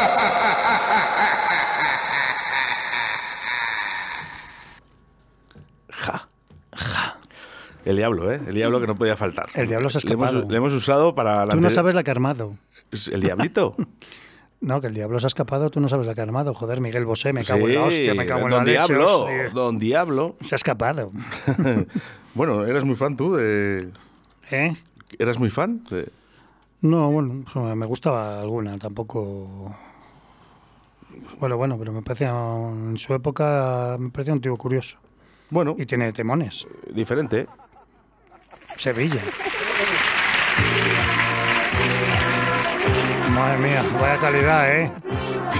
El 7.85 7.97
diablo, 7.97 8.31
¿eh? 8.31 8.39
El 8.47 8.53
diablo 8.55 8.79
que 8.79 8.87
no 8.87 8.95
podía 8.95 9.15
faltar. 9.17 9.47
El 9.55 9.67
diablo 9.67 9.89
se 9.89 9.97
ha 9.97 10.01
Le 10.07 10.13
hemos, 10.13 10.27
escapado. 10.29 10.51
le 10.51 10.57
hemos 10.57 10.73
usado 10.73 11.15
para... 11.15 11.45
la 11.45 11.53
Tú 11.53 11.61
no 11.61 11.69
sabes 11.69 11.95
la 11.95 12.03
que 12.03 12.11
ha 12.11 12.13
armado. 12.13 12.55
¿El 13.11 13.21
diablito? 13.21 13.75
No, 14.63 14.79
que 14.79 14.85
el 14.85 14.93
diablo 14.93 15.19
se 15.19 15.25
ha 15.25 15.29
escapado, 15.29 15.71
tú 15.71 15.79
no 15.79 15.89
sabes 15.89 16.05
la 16.05 16.13
que 16.13 16.19
ha 16.19 16.23
armado. 16.23 16.53
Joder, 16.53 16.81
Miguel 16.81 17.03
Bosé, 17.03 17.33
me 17.33 17.43
cago 17.43 17.67
en 17.67 17.73
la 17.73 17.81
hostia, 17.85 18.13
me 18.13 18.27
cago 18.27 18.45
en 18.45 18.51
la 18.51 18.59
leche. 18.63 18.71
Diablo, 18.93 19.21
hostia. 19.23 19.49
Don 19.49 19.79
Diablo. 19.79 20.35
Se 20.45 20.53
ha 20.53 20.57
escapado. 20.57 21.11
bueno, 22.35 22.63
¿eras 22.67 22.83
muy 22.83 22.95
fan 22.95 23.17
tú? 23.17 23.33
de- 23.37 23.89
¿Eh? 24.51 24.75
¿Eras 25.17 25.39
muy 25.39 25.49
fan? 25.49 25.83
de- 25.89 26.11
No, 26.81 27.09
bueno, 27.09 27.43
me 27.75 27.85
gustaba 27.87 28.39
alguna, 28.39 28.77
tampoco. 28.77 29.75
Bueno, 31.39 31.57
bueno, 31.57 31.75
pero 31.79 31.91
me 31.91 32.03
parecía 32.03 32.29
en 32.29 32.97
su 32.99 33.15
época 33.15 33.97
me 33.99 34.11
parecía 34.11 34.33
un 34.33 34.41
tío 34.41 34.55
curioso. 34.57 34.97
Bueno, 35.49 35.75
Y 35.77 35.87
tiene 35.87 36.13
temones. 36.13 36.67
diferente. 36.93 37.47
Sevilla. 38.75 39.21
Madre 43.29 43.57
mía, 43.59 43.83
vaya 43.99 44.17
calidad, 44.17 44.75
¿eh? 44.75 44.91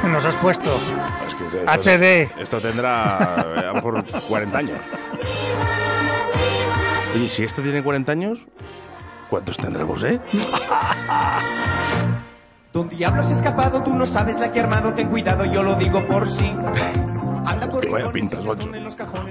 Que 0.01 0.07
nos 0.09 0.25
has 0.25 0.35
puesto. 0.37 0.79
Es 1.27 1.35
que 1.35 1.45
esto, 1.45 1.57
HD. 1.65 2.31
Esto 2.41 2.61
tendrá 2.61 3.17
eh, 3.55 3.59
a 3.59 3.63
lo 3.67 3.73
mejor 3.75 4.03
40 4.27 4.57
años. 4.57 4.79
Oye, 7.15 7.29
si 7.29 7.43
esto 7.43 7.61
tiene 7.61 7.83
40 7.83 8.11
años, 8.11 8.45
¿cuántos 9.29 9.57
tendremos, 9.57 10.03
eh? 10.03 10.19
Don 12.73 12.87
Diablo 12.87 13.23
se 13.23 13.33
ha 13.33 13.37
escapado, 13.37 13.83
tú 13.83 13.93
no 13.93 14.05
sabes 14.05 14.37
la 14.37 14.51
que 14.51 14.59
ha 14.61 14.63
armado, 14.63 14.93
ten 14.93 15.09
cuidado, 15.09 15.43
yo 15.45 15.61
lo 15.61 15.75
digo 15.75 16.05
por 16.07 16.25
sí. 16.37 16.53
Anda 17.45 17.65
Que 17.65 17.71
corriendo, 17.71 17.97
vaya 17.97 18.11
pintas, 18.11 18.45
macho. 18.45 18.69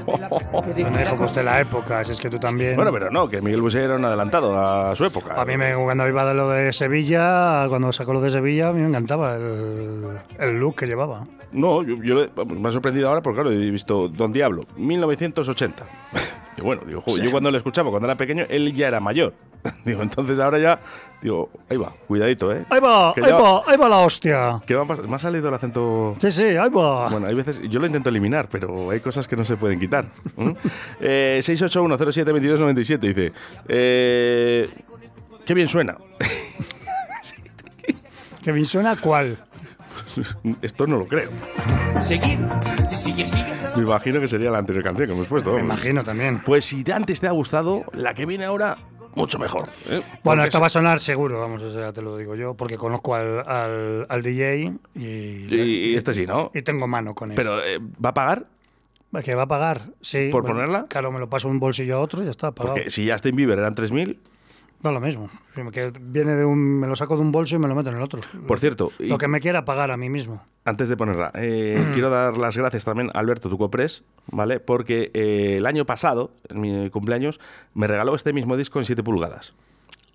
cuidado. 0.05 1.17
pues 1.17 1.35
de 1.35 1.43
la 1.45 1.61
época, 1.61 2.05
si 2.05 2.13
es 2.13 2.21
que 2.21 2.29
tú 2.29 2.39
también. 2.39 2.75
Bueno, 2.77 2.93
pero 2.93 3.11
no, 3.11 3.29
que 3.29 3.41
Miguel 3.41 3.63
Bosé 3.63 3.85
era 3.85 3.97
un 3.97 4.05
adelantado 4.05 4.59
a 4.59 4.95
su 4.97 5.05
época. 5.05 5.41
A 5.41 5.45
mí 5.45 5.57
me, 5.57 5.75
cuando 5.75 6.09
iba 6.09 6.25
de 6.25 6.35
lo 6.35 6.49
de 6.49 6.73
Sevilla, 6.73 7.67
cuando 7.69 7.93
sacó 7.93 8.13
lo 8.13 8.21
de 8.21 8.31
Sevilla, 8.31 8.69
a 8.69 8.73
mí 8.73 8.81
me 8.81 8.89
encantaba 8.89 9.37
el, 9.37 10.19
el 10.39 10.59
look 10.59 10.77
que 10.77 10.87
llevaba. 10.87 11.25
No, 11.53 11.83
yo, 11.83 11.97
me 11.97 12.69
ha 12.69 12.73
sorprendido 12.73 13.09
ahora 13.09 13.23
porque, 13.23 13.41
claro, 13.43 13.53
he 13.53 13.71
visto 13.71 14.09
Don 14.09 14.31
Diablo, 14.33 14.65
1980. 14.77 15.85
Bueno, 16.63 16.83
digo, 16.87 17.03
yo 17.17 17.31
cuando 17.31 17.51
lo 17.51 17.57
escuchaba, 17.57 17.91
cuando 17.91 18.07
era 18.07 18.17
pequeño, 18.17 18.45
él 18.49 18.73
ya 18.73 18.89
era 18.89 19.01
mayor. 19.01 19.35
digo, 19.85 20.03
entonces 20.03 20.39
ahora 20.39 20.59
ya, 20.59 20.81
digo, 21.21 21.51
ahí 21.69 21.77
va, 21.77 21.93
cuidadito, 22.07 22.53
¿eh? 22.53 22.65
Ahí 22.71 22.81
va, 22.81 23.13
Que 23.15 23.21
ahí 23.25 23.31
ya- 23.31 23.37
va, 23.37 23.63
ahí 23.67 23.77
va 23.77 23.89
la 23.89 23.99
hostia. 23.99 24.63
¿Qué 24.67 24.75
pasar? 24.77 25.07
Me 25.09 25.17
ha 25.17 25.19
salido 25.19 25.49
el 25.49 25.55
acento 25.55 26.17
Sí, 26.21 26.31
sí, 26.33 26.43
ahí 26.43 26.69
va. 26.71 27.09
Bueno, 27.11 27.27
hay 27.27 27.35
veces, 27.35 27.61
yo 27.69 27.79
lo 27.81 27.87
intento 27.87 28.09
eliminar, 28.09 28.49
pero 28.51 28.91
hay 28.91 29.01
cosas 29.01 29.29
que 29.29 29.37
no 29.37 29.45
se 29.45 29.57
pueden 29.57 29.79
quitar. 29.79 30.07
¿Mm? 30.37 30.51
Eh, 31.01 31.41
681072297 31.43 32.99
dice, 33.01 33.33
eh, 33.69 34.69
qué 35.45 35.55
bien 35.55 35.69
suena. 35.69 35.97
Que 38.43 38.53
bien 38.53 38.65
suena 38.65 38.97
cuál. 38.97 39.39
Esto 40.63 40.87
no 40.87 40.99
lo 40.99 41.07
creo. 41.07 41.31
Seguir, 42.07 42.39
si 42.89 42.97
sigue, 43.05 43.25
sigue. 43.27 43.45
Me 43.77 43.83
imagino 43.83 44.21
que 44.21 44.29
sería 44.29 44.51
la 44.51 44.59
anterior 44.59 44.83
canción 44.85 45.09
que 45.09 45.15
hemos 45.15 45.27
puesto. 45.27 45.55
Me 45.55 45.61
imagino 45.61 46.03
también. 46.05 46.41
Pues 46.45 46.65
si 46.65 46.83
de 46.83 46.93
antes 46.93 47.21
te 47.21 47.27
ha 47.29 47.33
gustado, 47.33 47.85
la 47.93 48.15
que 48.15 48.27
viene 48.27 48.45
ahora, 48.45 48.77
mucho 49.15 49.39
mejor. 49.39 49.69
¿eh? 49.89 50.01
Bueno, 50.01 50.03
Porque 50.23 50.45
esta 50.45 50.59
es- 50.59 50.63
va 50.63 50.67
a 50.67 50.71
sonar 50.71 51.01
seguro, 51.01 51.41
vamos, 51.41 51.63
eso 51.63 51.79
ya 51.79 51.93
te 51.93 52.03
lo 52.03 52.17
digo 52.17 52.35
yo, 52.35 52.55
porque 52.55 52.77
conozco 52.77 53.15
al, 53.15 53.41
al, 53.47 54.07
al 54.09 54.23
DJ 54.23 54.73
y, 54.95 55.01
Y, 55.01 55.47
y 55.93 55.95
este 55.95 56.15
sí, 56.15 56.27
¿no? 56.27 56.51
y 56.55 56.63
tengo 56.63 56.87
mano 56.87 57.15
con 57.15 57.31
él. 57.31 57.37
Pero, 57.37 57.63
eh, 57.65 57.79
¿va 58.05 58.11
a 58.11 58.15
pagar? 58.15 58.47
¿Que 59.25 59.35
va 59.35 59.43
a 59.43 59.49
pagar? 59.49 59.87
Sí. 60.03 60.29
¿Por 60.31 60.45
ponerla? 60.45 60.87
Claro, 60.89 61.11
me 61.11 61.19
lo 61.19 61.29
paso 61.29 61.49
de 61.49 61.55
un 61.55 61.59
bolsillo 61.61 61.97
a 61.97 62.01
otro 62.01 62.23
y 62.23 62.27
ya 62.27 62.31
está, 62.31 62.53
pagado. 62.53 62.77
Porque 62.77 62.91
si 62.93 63.11
Justin 63.11 63.35
Bieber 63.35 63.59
eran 63.59 63.75
3.000, 63.75 64.17
Da 64.83 64.91
lo 64.91 65.01
mismo. 65.01 65.29
Si 65.55 65.63
me, 65.63 65.71
que 65.71 65.93
viene 66.01 66.35
de 66.37 66.45
un, 66.45 66.81
me 66.81 66.87
lo 66.87 66.97
saco 66.97 67.15
de 67.17 67.21
un 67.23 67.31
bolso 67.33 67.55
y 67.55 67.59
me 67.59 67.69
lo 67.69 67.75
meto 67.75 67.91
en 67.91 67.97
el 67.97 68.03
otro. 68.03 68.21
por 68.47 68.59
cierto, 68.61 68.93
y 68.99 69.09
Lo 69.09 69.19
que 69.19 69.29
me 69.29 69.41
quiera 69.41 69.65
pagar 69.67 69.91
a 69.91 69.97
mí 69.99 70.09
mismo. 70.09 70.43
antes 70.65 70.89
de 70.89 70.97
ponerla, 70.97 71.31
eh, 71.35 71.87
quiero 71.93 72.09
dar 72.09 72.39
las 72.39 72.57
gracias 72.57 72.85
también 72.87 73.11
a 73.13 73.19
Alberto 73.19 73.51
Tucopres, 73.51 74.05
¿vale? 74.29 74.59
Porque 74.59 75.11
eh, 75.13 75.57
el 75.59 75.67
año 75.67 75.85
pasado, 75.85 76.33
en 76.49 76.61
mi 76.61 76.89
cumpleaños, 76.91 77.41
me 77.75 77.87
regaló 77.89 78.15
este 78.15 78.33
mismo 78.33 78.57
disco 78.57 78.79
en 78.79 78.87
7 78.87 79.03
pulgadas. 79.03 79.55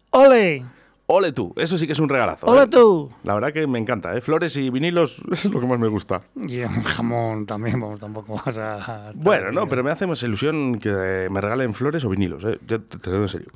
¡Ole! 0.10 0.66
¡Ole 1.08 1.32
tú! 1.34 1.54
Eso 1.58 1.78
sí 1.78 1.86
que 1.86 1.94
es 1.94 2.00
un 2.00 2.10
regalazo. 2.10 2.48
¡Ole 2.48 2.64
¿eh? 2.64 2.68
tú! 2.68 3.12
La 3.24 3.36
verdad 3.36 3.54
que 3.54 3.68
me 3.68 3.78
encanta, 3.78 4.18
¿eh? 4.18 4.22
Flores 4.22 4.58
y 4.58 4.72
vinilos 4.72 5.22
es 5.32 5.46
lo 5.46 5.60
que 5.60 5.68
más 5.68 5.78
me 5.78 5.90
gusta. 5.90 6.24
Y 6.48 6.62
un 6.62 6.82
jamón 6.82 7.46
también, 7.46 7.80
vamos, 7.80 8.00
tampoco 8.00 8.42
vas 8.44 8.58
a... 8.58 9.12
Bueno, 9.14 9.52
no, 9.52 9.68
pero 9.70 9.84
me 9.84 9.92
hace 9.92 10.08
más 10.08 10.24
ilusión 10.24 10.80
que 10.80 11.28
me 11.30 11.40
regalen 11.40 11.76
flores 11.76 12.04
o 12.06 12.10
vinilos, 12.10 12.44
¿eh? 12.46 12.58
Yo 12.66 12.82
te, 12.82 12.98
te 12.98 13.10
lo 13.10 13.18
digo 13.18 13.26
en 13.26 13.30
serio. 13.30 13.52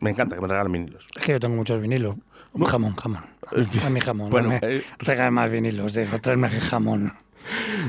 Me 0.00 0.10
encanta 0.10 0.34
que 0.34 0.40
me 0.42 0.48
regalen 0.48 0.72
vinilos. 0.72 1.08
Es 1.14 1.22
que 1.24 1.32
yo 1.32 1.40
tengo 1.40 1.56
muchos 1.56 1.80
vinilos. 1.80 2.16
Un 2.52 2.64
jamón, 2.64 2.96
jamón. 2.96 3.24
A 3.84 3.90
mi 3.90 4.00
jamón. 4.00 4.30
Bueno, 4.30 4.50
no 4.50 4.58
me 4.60 4.76
eh. 4.76 5.30
más 5.30 5.50
vinilos, 5.50 5.92
tráeme 6.20 6.48
jamón. 6.48 7.12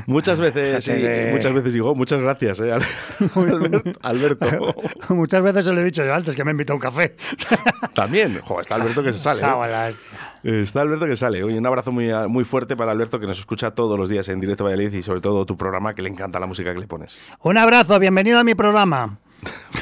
Muchas 0.06 0.40
veces, 0.40 0.82
sí, 0.84 0.92
que- 0.92 1.28
muchas 1.32 1.52
veces 1.52 1.72
digo, 1.74 1.94
muchas 1.94 2.20
gracias, 2.20 2.60
¿eh? 2.60 2.72
Al- 2.72 2.82
Alberto. 3.34 3.92
Alberto. 4.02 4.74
Muchas 5.10 5.42
veces 5.42 5.64
se 5.64 5.72
lo 5.72 5.80
he 5.80 5.84
dicho 5.84 6.04
yo 6.04 6.14
antes, 6.14 6.34
que 6.34 6.44
me 6.44 6.50
invitó 6.52 6.72
a 6.72 6.76
un 6.76 6.80
café. 6.80 7.14
También, 7.94 8.40
jo, 8.42 8.60
está 8.60 8.76
Alberto 8.76 9.02
que 9.02 9.12
se 9.12 9.22
sale. 9.22 9.42
¿eh? 9.42 9.46
Hostia. 9.46 9.94
Está 10.42 10.80
Alberto 10.80 11.06
que 11.06 11.16
sale. 11.16 11.44
Oye, 11.44 11.58
un 11.58 11.66
abrazo 11.66 11.92
muy, 11.92 12.10
muy 12.28 12.44
fuerte 12.44 12.76
para 12.76 12.92
Alberto 12.92 13.20
que 13.20 13.26
nos 13.26 13.38
escucha 13.38 13.72
todos 13.72 13.98
los 13.98 14.08
días 14.08 14.28
en 14.28 14.40
Directo 14.40 14.64
Valladolid 14.64 14.92
y 14.94 15.02
sobre 15.02 15.20
todo 15.20 15.46
tu 15.46 15.56
programa 15.56 15.94
que 15.94 16.02
le 16.02 16.08
encanta 16.08 16.40
la 16.40 16.46
música 16.46 16.72
que 16.74 16.80
le 16.80 16.86
pones. 16.88 17.18
Un 17.42 17.58
abrazo, 17.58 17.98
bienvenido 17.98 18.38
a 18.38 18.44
mi 18.44 18.54
programa. 18.54 19.18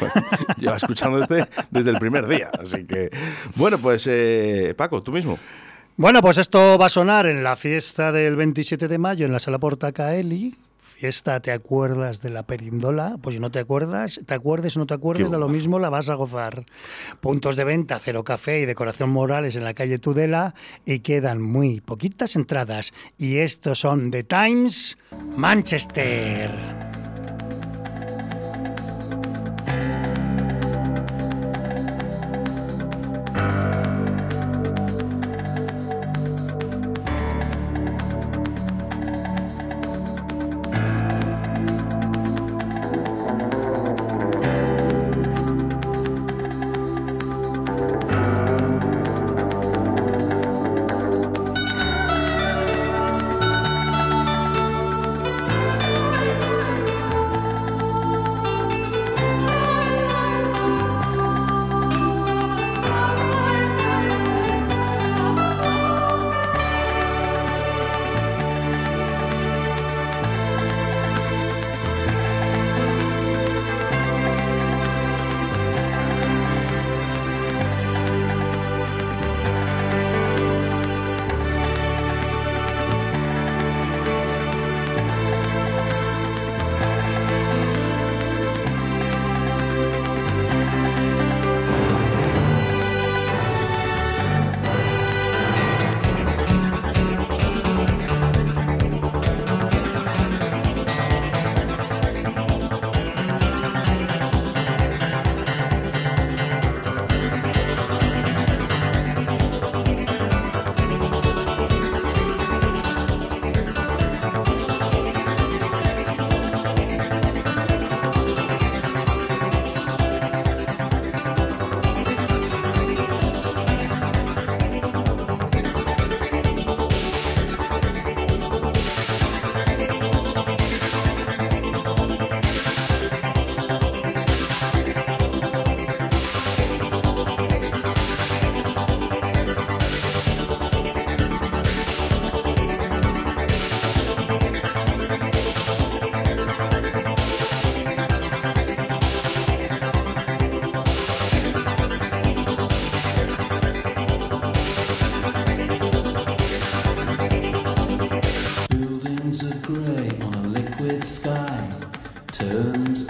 Lleva 0.58 0.76
escuchándote 0.76 1.46
desde 1.70 1.90
el 1.90 1.98
primer 1.98 2.26
día. 2.26 2.50
Así 2.58 2.84
que, 2.84 3.10
bueno, 3.54 3.78
pues 3.78 4.06
eh, 4.06 4.74
Paco, 4.76 5.02
tú 5.02 5.12
mismo. 5.12 5.38
Bueno, 5.96 6.22
pues 6.22 6.38
esto 6.38 6.78
va 6.78 6.86
a 6.86 6.90
sonar 6.90 7.26
en 7.26 7.44
la 7.44 7.56
fiesta 7.56 8.10
del 8.10 8.36
27 8.36 8.88
de 8.88 8.98
mayo 8.98 9.26
en 9.26 9.32
la 9.32 9.38
Sala 9.38 9.58
Porta 9.58 9.92
Caeli. 9.92 10.56
Fiesta, 11.00 11.40
¿te 11.40 11.50
acuerdas 11.50 12.20
de 12.20 12.28
la 12.28 12.42
perindola? 12.42 13.16
Pues 13.22 13.34
si 13.34 13.40
no 13.40 13.50
te 13.50 13.58
acuerdas, 13.58 14.20
te 14.26 14.34
acuerdes 14.34 14.76
o 14.76 14.80
no 14.80 14.86
te 14.86 14.92
acuerdes, 14.92 15.30
de 15.30 15.38
lo 15.38 15.48
mismo 15.48 15.78
la 15.78 15.88
vas 15.88 16.10
a 16.10 16.14
gozar. 16.14 16.66
Puntos 17.20 17.56
de 17.56 17.64
venta, 17.64 17.98
Cero 17.98 18.22
Café 18.22 18.60
y 18.60 18.66
Decoración 18.66 19.08
Morales 19.08 19.56
en 19.56 19.64
la 19.64 19.72
calle 19.72 19.98
Tudela 19.98 20.54
y 20.84 21.00
quedan 21.00 21.40
muy 21.40 21.80
poquitas 21.80 22.36
entradas. 22.36 22.92
Y 23.16 23.38
estos 23.38 23.78
son 23.78 24.10
The 24.10 24.24
Times 24.24 24.98
Manchester. 25.38 26.89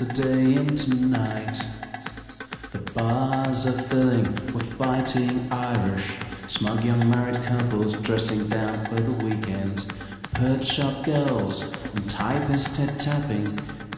The 0.00 0.14
day 0.14 0.54
into 0.54 0.94
night. 1.08 1.60
The 2.72 2.80
bars 2.94 3.66
are 3.66 3.82
filling 3.82 4.24
with 4.54 4.72
fighting 4.78 5.46
Irish, 5.52 6.16
smug 6.46 6.82
young 6.82 7.10
married 7.10 7.42
couples 7.42 7.98
dressing 7.98 8.48
down 8.48 8.72
for 8.86 8.94
the 8.94 9.24
weekend, 9.24 9.92
perch 10.32 10.66
shop 10.66 11.04
girls 11.04 11.70
and 11.94 12.10
typists 12.10 12.78
tapping 13.04 13.46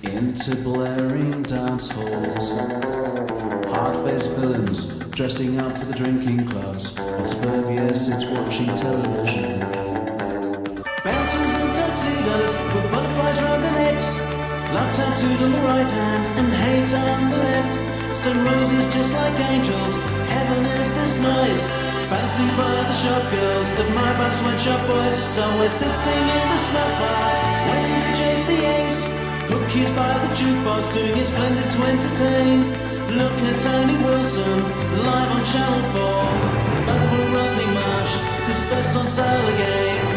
into 0.02 0.56
blaring 0.64 1.40
dance 1.44 1.90
halls. 1.90 2.50
Hard-faced 3.70 4.30
villains 4.30 4.98
dressing 5.10 5.60
up 5.60 5.70
for 5.78 5.84
the 5.84 5.94
drinking 5.94 6.48
clubs, 6.48 6.98
on 6.98 7.28
suburbia 7.28 7.94
sits 7.94 8.24
watching 8.24 8.66
television. 8.74 9.60
Bouncers 11.04 11.54
in 11.62 11.72
tuxedos 11.78 12.54
with 12.74 12.90
butterflies 12.90 13.40
round 13.42 13.62
their 13.62 13.72
necks. 13.92 14.31
Love 14.72 14.92
tattooed 14.96 15.42
on 15.42 15.52
the 15.52 15.64
right 15.68 15.90
hand 15.90 16.24
and 16.40 16.48
hate 16.64 16.92
on 16.96 17.30
the 17.30 17.36
left. 17.36 18.16
Stone 18.16 18.40
roses 18.44 18.84
just 18.92 19.12
like 19.12 19.36
angels. 19.52 19.96
Heaven 20.32 20.64
is 20.80 20.88
this 20.96 21.20
noise. 21.20 21.68
Fancy 22.08 22.48
by 22.56 22.72
the 22.88 22.92
shop 22.92 23.24
girls, 23.32 23.68
admired 23.82 24.16
by 24.16 24.30
sweatshop 24.30 24.80
boys. 24.88 25.16
So 25.16 25.44
we're 25.60 25.68
sitting 25.68 26.24
in 26.24 26.44
the 26.52 26.56
smoke 26.56 26.96
bar, 27.00 27.28
waiting 27.68 28.00
to 28.00 28.12
chase 28.16 28.44
the 28.48 28.58
Ace. 28.80 29.00
Cookies 29.48 29.90
by 29.90 30.12
the 30.24 30.30
jukebox, 30.36 30.94
doing 30.94 31.16
his 31.20 31.28
splendid 31.28 31.68
to 31.70 31.80
entertain. 31.92 32.56
Look 33.20 33.36
at 33.48 33.60
Tony 33.60 33.96
Wilson, 34.04 34.58
live 35.04 35.30
on 35.36 35.44
Channel 35.52 35.84
4. 35.92 36.62
Back 36.88 37.02
for 37.12 37.24
Marsh, 37.76 38.14
cause 38.44 38.60
best 38.70 38.96
on 38.96 39.06
sale 39.06 39.48
again. 39.54 40.11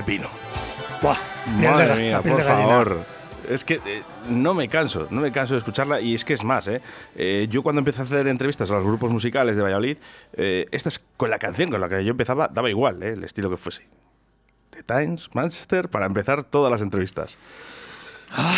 Pepino. 0.00 0.30
Buah, 1.02 1.18
Madre 1.60 1.94
mía, 1.94 2.12
la 2.12 2.22
por 2.22 2.42
favor. 2.42 3.04
Es 3.50 3.64
que 3.64 3.80
eh, 3.84 4.02
no 4.30 4.54
me 4.54 4.68
canso, 4.68 5.08
no 5.10 5.20
me 5.20 5.30
canso 5.30 5.52
de 5.52 5.58
escucharla 5.58 6.00
y 6.00 6.14
es 6.14 6.24
que 6.24 6.32
es 6.32 6.42
más, 6.42 6.68
¿eh? 6.68 6.80
Eh, 7.16 7.48
yo 7.50 7.62
cuando 7.62 7.80
empecé 7.80 8.00
a 8.00 8.04
hacer 8.04 8.26
entrevistas 8.26 8.70
a 8.70 8.74
los 8.76 8.84
grupos 8.84 9.10
musicales 9.10 9.56
de 9.56 9.62
Valladolid, 9.62 9.98
eh, 10.32 10.66
esta 10.70 10.88
es 10.88 11.04
con 11.18 11.28
la 11.28 11.38
canción 11.38 11.70
con 11.70 11.82
la 11.82 11.88
que 11.90 12.02
yo 12.02 12.12
empezaba, 12.12 12.48
daba 12.48 12.70
igual, 12.70 13.02
¿eh? 13.02 13.12
El 13.12 13.24
estilo 13.24 13.50
que 13.50 13.58
fuese. 13.58 13.82
The 14.70 14.82
Times, 14.84 15.28
Manchester, 15.34 15.90
para 15.90 16.06
empezar 16.06 16.44
todas 16.44 16.70
las 16.70 16.80
entrevistas. 16.80 17.36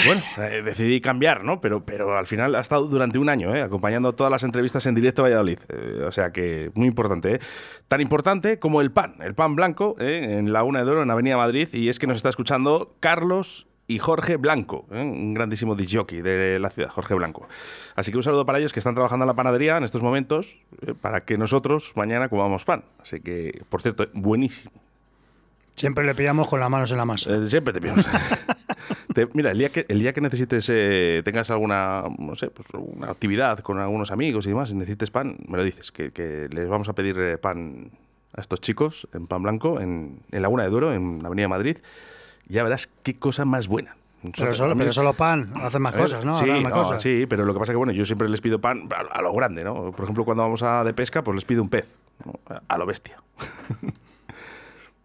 Bueno, 0.07 0.23
eh, 0.39 0.63
decidí 0.65 1.01
cambiar, 1.01 1.45
¿no? 1.45 1.61
Pero, 1.61 1.85
pero 1.85 2.17
al 2.17 2.27
final 2.27 2.55
ha 2.55 2.61
estado 2.61 2.87
durante 2.87 3.19
un 3.19 3.29
año, 3.29 3.55
¿eh? 3.55 3.63
Acompañando 3.63 4.15
todas 4.15 4.31
las 4.31 4.43
entrevistas 4.43 4.85
en 4.87 4.95
directo 4.95 5.23
a 5.23 5.25
Valladolid. 5.25 5.59
Eh, 5.69 6.05
o 6.07 6.13
sea 6.13 6.31
que 6.31 6.71
muy 6.75 6.89
importante, 6.89 7.37
¿eh? 7.37 7.41
Tan 7.89 8.01
importante 8.01 8.59
como 8.59 8.81
el 8.81 8.91
pan, 8.91 9.17
el 9.21 9.35
pan 9.35 9.57
blanco, 9.57 9.97
¿eh? 9.99 10.39
en 10.39 10.53
la 10.53 10.63
Una 10.63 10.85
de 10.85 10.91
Oro, 10.91 11.03
en 11.03 11.11
Avenida 11.11 11.37
Madrid. 11.37 11.69
Y 11.73 11.89
es 11.89 11.99
que 11.99 12.07
nos 12.07 12.17
está 12.17 12.29
escuchando 12.29 12.97
Carlos 13.01 13.67
y 13.93 13.99
Jorge 13.99 14.37
Blanco, 14.37 14.87
¿eh? 14.91 15.01
un 15.01 15.35
grandísimo 15.35 15.75
disjockey 15.75 16.23
de 16.23 16.59
la 16.59 16.71
ciudad, 16.71 16.89
Jorge 16.91 17.15
Blanco. 17.15 17.49
Así 17.95 18.11
que 18.11 18.17
un 18.17 18.23
saludo 18.23 18.47
para 18.47 18.59
ellos 18.59 18.73
que 18.73 18.81
están 18.81 18.95
trabajando 18.95 19.25
en 19.25 19.29
la 19.29 19.35
panadería 19.35 19.77
en 19.77 19.85
estos 19.85 20.03
momentos 20.03 20.57
eh, 20.87 20.95
para 20.99 21.25
que 21.25 21.37
nosotros 21.37 21.93
mañana 21.95 22.29
comamos 22.29 22.65
pan. 22.65 22.85
Así 23.01 23.21
que, 23.21 23.63
por 23.69 23.83
cierto, 23.83 24.07
buenísimo. 24.15 24.73
Siempre 25.75 26.05
le 26.05 26.15
pillamos 26.15 26.49
con 26.49 26.61
las 26.61 26.71
manos 26.71 26.91
en 26.91 26.99
la 26.99 27.05
masa. 27.05 27.35
Eh, 27.35 27.47
siempre 27.47 27.73
te 27.73 27.81
piensas. 27.81 28.07
Te- 29.15 29.29
mira, 29.35 29.51
el 29.51 29.59
día 29.59 29.69
que, 29.71 29.85
el 29.89 29.99
día 29.99 30.13
que 30.13 30.21
necesites, 30.21 30.69
eh, 30.71 31.23
tengas 31.25 31.51
alguna, 31.51 32.05
no 32.19 32.35
sé, 32.35 32.49
pues 32.51 32.69
una 32.75 33.11
actividad 33.11 33.59
con 33.61 33.79
algunos 33.79 34.11
amigos 34.11 34.47
y 34.47 34.51
demás, 34.51 34.71
y 34.71 34.75
necesites 34.75 35.11
pan, 35.11 35.37
me 35.47 35.57
lo 35.59 35.65
dices, 35.65 35.93
que, 35.93 36.11
que 36.13 36.49
les 36.51 36.69
vamos 36.69 36.89
a 36.89 36.95
pedir 36.95 37.19
eh, 37.19 37.39
pan 37.39 37.91
a 38.35 38.41
estos 38.41 38.61
chicos 38.61 39.09
en 39.13 39.27
pan 39.27 39.43
blanco, 39.43 39.81
en, 39.81 40.21
en 40.31 40.43
Laguna 40.43 40.63
de 40.65 40.71
Duero, 40.71 40.93
en 40.93 41.19
la 41.23 41.27
Avenida 41.29 41.49
Madrid. 41.49 41.79
Ya 42.49 42.63
verás 42.65 42.89
qué 43.03 43.19
cosa 43.19 43.45
más 43.45 43.69
buena. 43.69 43.97
Pero 44.39 44.55
solo, 44.55 44.77
pero 44.77 44.93
solo 44.93 45.15
pan, 45.15 45.53
hacen 45.57 45.83
más 45.83 45.95
cosas, 45.97 46.25
¿no? 46.25 46.37
Sí, 46.37 46.45
Harán 46.49 46.63
más 46.63 46.73
no, 46.73 46.83
cosas. 46.83 47.03
sí, 47.03 47.27
pero 47.29 47.45
lo 47.45 47.53
que 47.53 47.59
pasa 47.59 47.73
es 47.73 47.75
que 47.75 47.79
bueno, 47.79 47.93
yo 47.93 48.05
siempre 48.07 48.29
les 48.29 48.41
pido 48.41 48.61
pan 48.61 48.89
a, 49.11 49.21
lo 49.21 49.33
grande, 49.33 49.65
¿no? 49.65 49.91
Por 49.91 50.05
ejemplo, 50.05 50.25
cuando 50.25 50.45
vamos 50.45 50.63
a 50.63 50.85
de 50.85 50.95
pesca, 50.95 51.25
pues 51.25 51.35
les 51.35 51.45
pido 51.45 51.61
un 51.61 51.69
pez, 51.69 51.93
a 52.69 52.79
lo 52.79 52.87
bestia. 52.87 53.17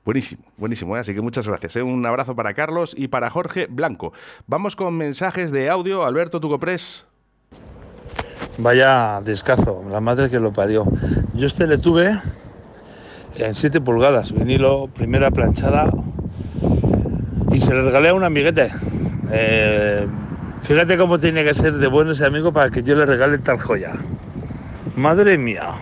buenísimo, 0.07 0.41
buenísimo, 0.55 0.95
¿eh? 0.95 1.01
así 1.01 1.13
que 1.13 1.19
muchas 1.19 1.45
gracias. 1.49 1.75
¿eh? 1.75 1.83
Un 1.83 2.05
abrazo 2.05 2.33
para 2.33 2.53
Carlos 2.53 2.95
y 2.97 3.09
para 3.09 3.29
Jorge 3.29 3.67
Blanco. 3.69 4.13
Vamos 4.47 4.77
con 4.77 4.95
mensajes 4.95 5.51
de 5.51 5.69
audio. 5.69 6.05
Alberto 6.05 6.39
Tucopres. 6.39 7.05
Vaya 8.57 9.19
descazo, 9.21 9.83
la 9.91 9.99
madre 9.99 10.29
que 10.29 10.39
lo 10.39 10.53
parió. 10.53 10.85
Yo 11.33 11.45
este 11.45 11.67
le 11.67 11.77
tuve 11.77 12.17
en 13.35 13.53
7 13.53 13.81
pulgadas, 13.81 14.31
vinilo, 14.31 14.87
primera 14.87 15.29
planchada, 15.29 15.91
y 17.51 17.59
se 17.59 17.75
le 17.75 17.81
regalé 17.81 18.09
a 18.09 18.13
un 18.13 18.23
amiguete. 18.23 18.71
Eh, 19.29 20.07
fíjate 20.61 20.97
cómo 20.97 21.19
tiene 21.19 21.43
que 21.43 21.53
ser 21.53 21.73
de 21.73 21.87
bueno 21.87 22.11
ese 22.11 22.25
amigo 22.25 22.53
para 22.53 22.69
que 22.69 22.81
yo 22.81 22.95
le 22.95 23.05
regale 23.05 23.39
tal 23.39 23.59
joya. 23.59 23.91
Madre 24.95 25.37
mía. 25.37 25.73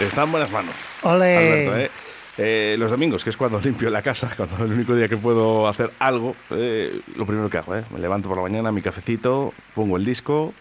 Está 0.00 0.22
en 0.22 0.32
buenas 0.32 0.50
manos. 0.50 0.74
¡Ole! 1.02 1.36
Alberto, 1.36 1.78
¿eh? 1.78 1.90
Eh, 2.38 2.76
los 2.78 2.90
domingos, 2.90 3.22
que 3.22 3.30
es 3.30 3.36
cuando 3.36 3.60
limpio 3.64 3.90
la 3.90 4.02
casa, 4.02 4.30
cuando 4.34 4.56
es 4.56 4.62
el 4.62 4.72
único 4.72 4.94
día 4.94 5.08
que 5.08 5.16
puedo 5.16 5.68
hacer 5.68 5.90
algo, 5.98 6.34
eh, 6.50 7.00
lo 7.16 7.26
primero 7.26 7.50
que 7.50 7.58
hago, 7.58 7.76
¿eh? 7.76 7.84
me 7.92 7.98
levanto 7.98 8.28
por 8.28 8.38
la 8.38 8.42
mañana, 8.42 8.72
mi 8.72 8.80
cafecito, 8.80 9.52
pongo 9.74 9.98
el 9.98 10.04
disco 10.04 10.54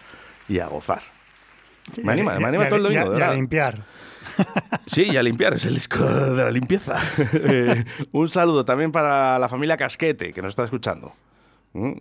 y 0.50 0.60
a 0.60 0.68
gozar. 0.68 1.02
Me 2.04 2.12
anima, 2.12 2.38
me 2.38 2.48
anima 2.48 2.66
todo 2.68 2.76
el 2.78 2.84
domingo. 2.84 3.18
y 3.18 3.22
a 3.22 3.34
limpiar. 3.34 3.84
Sí, 4.86 5.04
y 5.04 5.18
a 5.18 5.24
limpiar, 5.24 5.54
es 5.54 5.66
el 5.66 5.74
disco 5.74 6.04
de 6.04 6.44
la 6.44 6.52
limpieza. 6.52 6.96
Eh, 7.34 7.84
un 8.12 8.30
saludo 8.30 8.64
también 8.64 8.92
para 8.92 9.38
la 9.38 9.50
familia 9.50 9.76
Casquete, 9.76 10.32
que 10.34 10.42
nos 10.42 10.52
está 10.52 10.64
escuchando. 10.64 11.14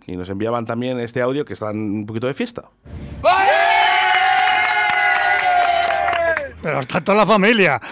Y 0.07 0.15
nos 0.15 0.29
enviaban 0.29 0.65
también 0.65 0.99
este 0.99 1.21
audio 1.21 1.45
que 1.45 1.53
están 1.53 1.77
un 1.77 2.05
poquito 2.05 2.27
de 2.27 2.33
fiesta. 2.33 2.63
Pero 6.61 6.79
está 6.79 7.01
toda 7.01 7.17
la 7.19 7.25
familia. 7.27 7.79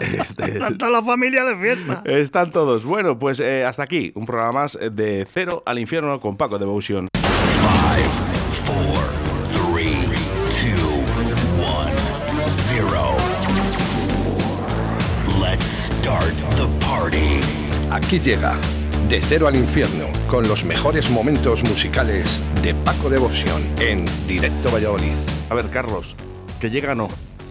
Este, 0.00 0.52
Está 0.52 0.70
toda 0.78 0.90
la 0.90 1.02
familia 1.04 1.44
de 1.44 1.56
fiesta. 1.58 2.02
están 2.06 2.50
todos. 2.50 2.86
Bueno, 2.86 3.18
pues 3.18 3.38
eh, 3.38 3.66
hasta 3.66 3.82
aquí, 3.82 4.12
un 4.14 4.24
programa 4.24 4.62
más 4.62 4.78
de 4.80 5.26
Cero 5.30 5.62
al 5.66 5.78
Infierno 5.78 6.18
con 6.20 6.38
Paco 6.38 6.58
Devotion. 6.58 7.06
Five, 7.12 8.08
four, 8.64 9.04
three, 9.52 9.92
two, 10.48 10.88
one, 11.62 11.92
zero. 12.48 13.14
Let's 15.38 15.66
start 15.66 16.32
the 16.56 16.66
party. 16.86 17.40
Aquí 17.90 18.18
llega 18.20 18.56
De 19.10 19.20
Cero 19.20 19.48
al 19.48 19.56
Infierno 19.56 20.06
con 20.28 20.48
los 20.48 20.64
mejores 20.64 21.10
momentos 21.10 21.62
musicales 21.64 22.42
de 22.62 22.74
Paco 22.74 23.10
Devoción 23.10 23.62
en 23.80 24.06
Directo 24.26 24.70
Valladolid. 24.72 25.16
A 25.50 25.54
ver, 25.54 25.68
Carlos, 25.68 26.16
que 26.58 26.70
llega 26.70 26.94
no. 26.94 27.08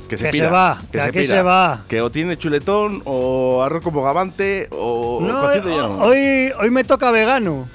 Que 0.10 0.18
se 0.18 0.26
Que 0.26 0.32
pira. 0.32 0.46
se 0.48 0.52
va, 0.52 0.82
que 0.92 1.00
aquí 1.02 1.20
pira. 1.20 1.36
se 1.36 1.42
va. 1.42 1.84
Que 1.88 2.02
o 2.02 2.10
tiene 2.12 2.38
chuletón, 2.38 3.02
o 3.06 3.62
arroz 3.64 3.84
con 3.84 3.94
bogavante, 3.94 4.68
o 4.72 5.20
No, 5.22 6.04
hoy, 6.04 6.52
hoy 6.60 6.70
me 6.72 6.84
toca 6.84 7.12
vegano. 7.12 7.68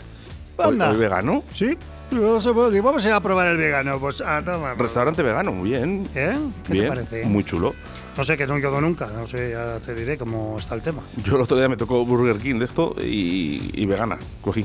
Anda. 0.58 0.90
hoy 0.90 0.96
vegano. 0.96 1.44
Sí. 1.54 1.76
No 2.10 2.38
pues, 2.38 2.82
Vamos 2.82 3.04
a 3.04 3.08
ir 3.08 3.14
a 3.14 3.20
probar 3.20 3.46
el 3.48 3.56
vegano. 3.56 3.98
Pues 3.98 4.20
a 4.20 4.42
tomar. 4.42 4.78
Restaurante 4.78 5.22
vegano, 5.22 5.52
muy 5.52 5.70
bien. 5.70 6.08
¿Eh? 6.14 6.36
¿Qué 6.66 6.72
bien, 6.72 6.84
te 6.84 6.88
parece? 6.90 7.24
Muy 7.24 7.42
chulo. 7.44 7.74
No 8.16 8.22
sé, 8.22 8.36
que 8.36 8.46
no 8.46 8.56
quedo 8.56 8.80
nunca. 8.80 9.06
No 9.08 9.26
sé, 9.26 9.50
ya 9.50 9.78
te 9.80 9.94
diré 9.94 10.16
cómo 10.18 10.56
está 10.58 10.74
el 10.76 10.82
tema. 10.82 11.02
Yo 11.24 11.34
el 11.36 11.42
otro 11.42 11.56
día 11.56 11.68
me 11.68 11.76
tocó 11.76 12.04
Burger 12.04 12.36
King 12.36 12.58
de 12.60 12.66
esto 12.66 12.94
y, 13.00 13.70
y 13.74 13.86
vegana. 13.86 14.18
Cogí. 14.42 14.64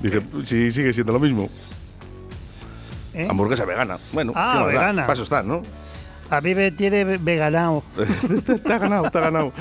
Dije, 0.00 0.20
sí, 0.44 0.70
sigue 0.70 0.92
siendo 0.92 1.12
lo 1.12 1.18
mismo. 1.20 1.48
¿Eh? 3.14 3.26
Hamburguesa 3.28 3.64
vegana. 3.64 3.98
Bueno, 4.12 4.32
Ah, 4.36 4.52
¿qué 4.58 4.64
más 4.64 4.66
da? 4.74 4.80
vegana. 4.80 5.06
Paso 5.06 5.22
está, 5.24 5.42
¿no? 5.42 5.62
A 6.32 6.40
mí 6.40 6.54
me 6.54 6.70
tiene 6.72 7.04
veganao. 7.18 7.84
te 8.64 8.72
ha 8.72 8.78
ganado, 8.78 9.04
ha 9.04 9.10
ganado. 9.20 9.52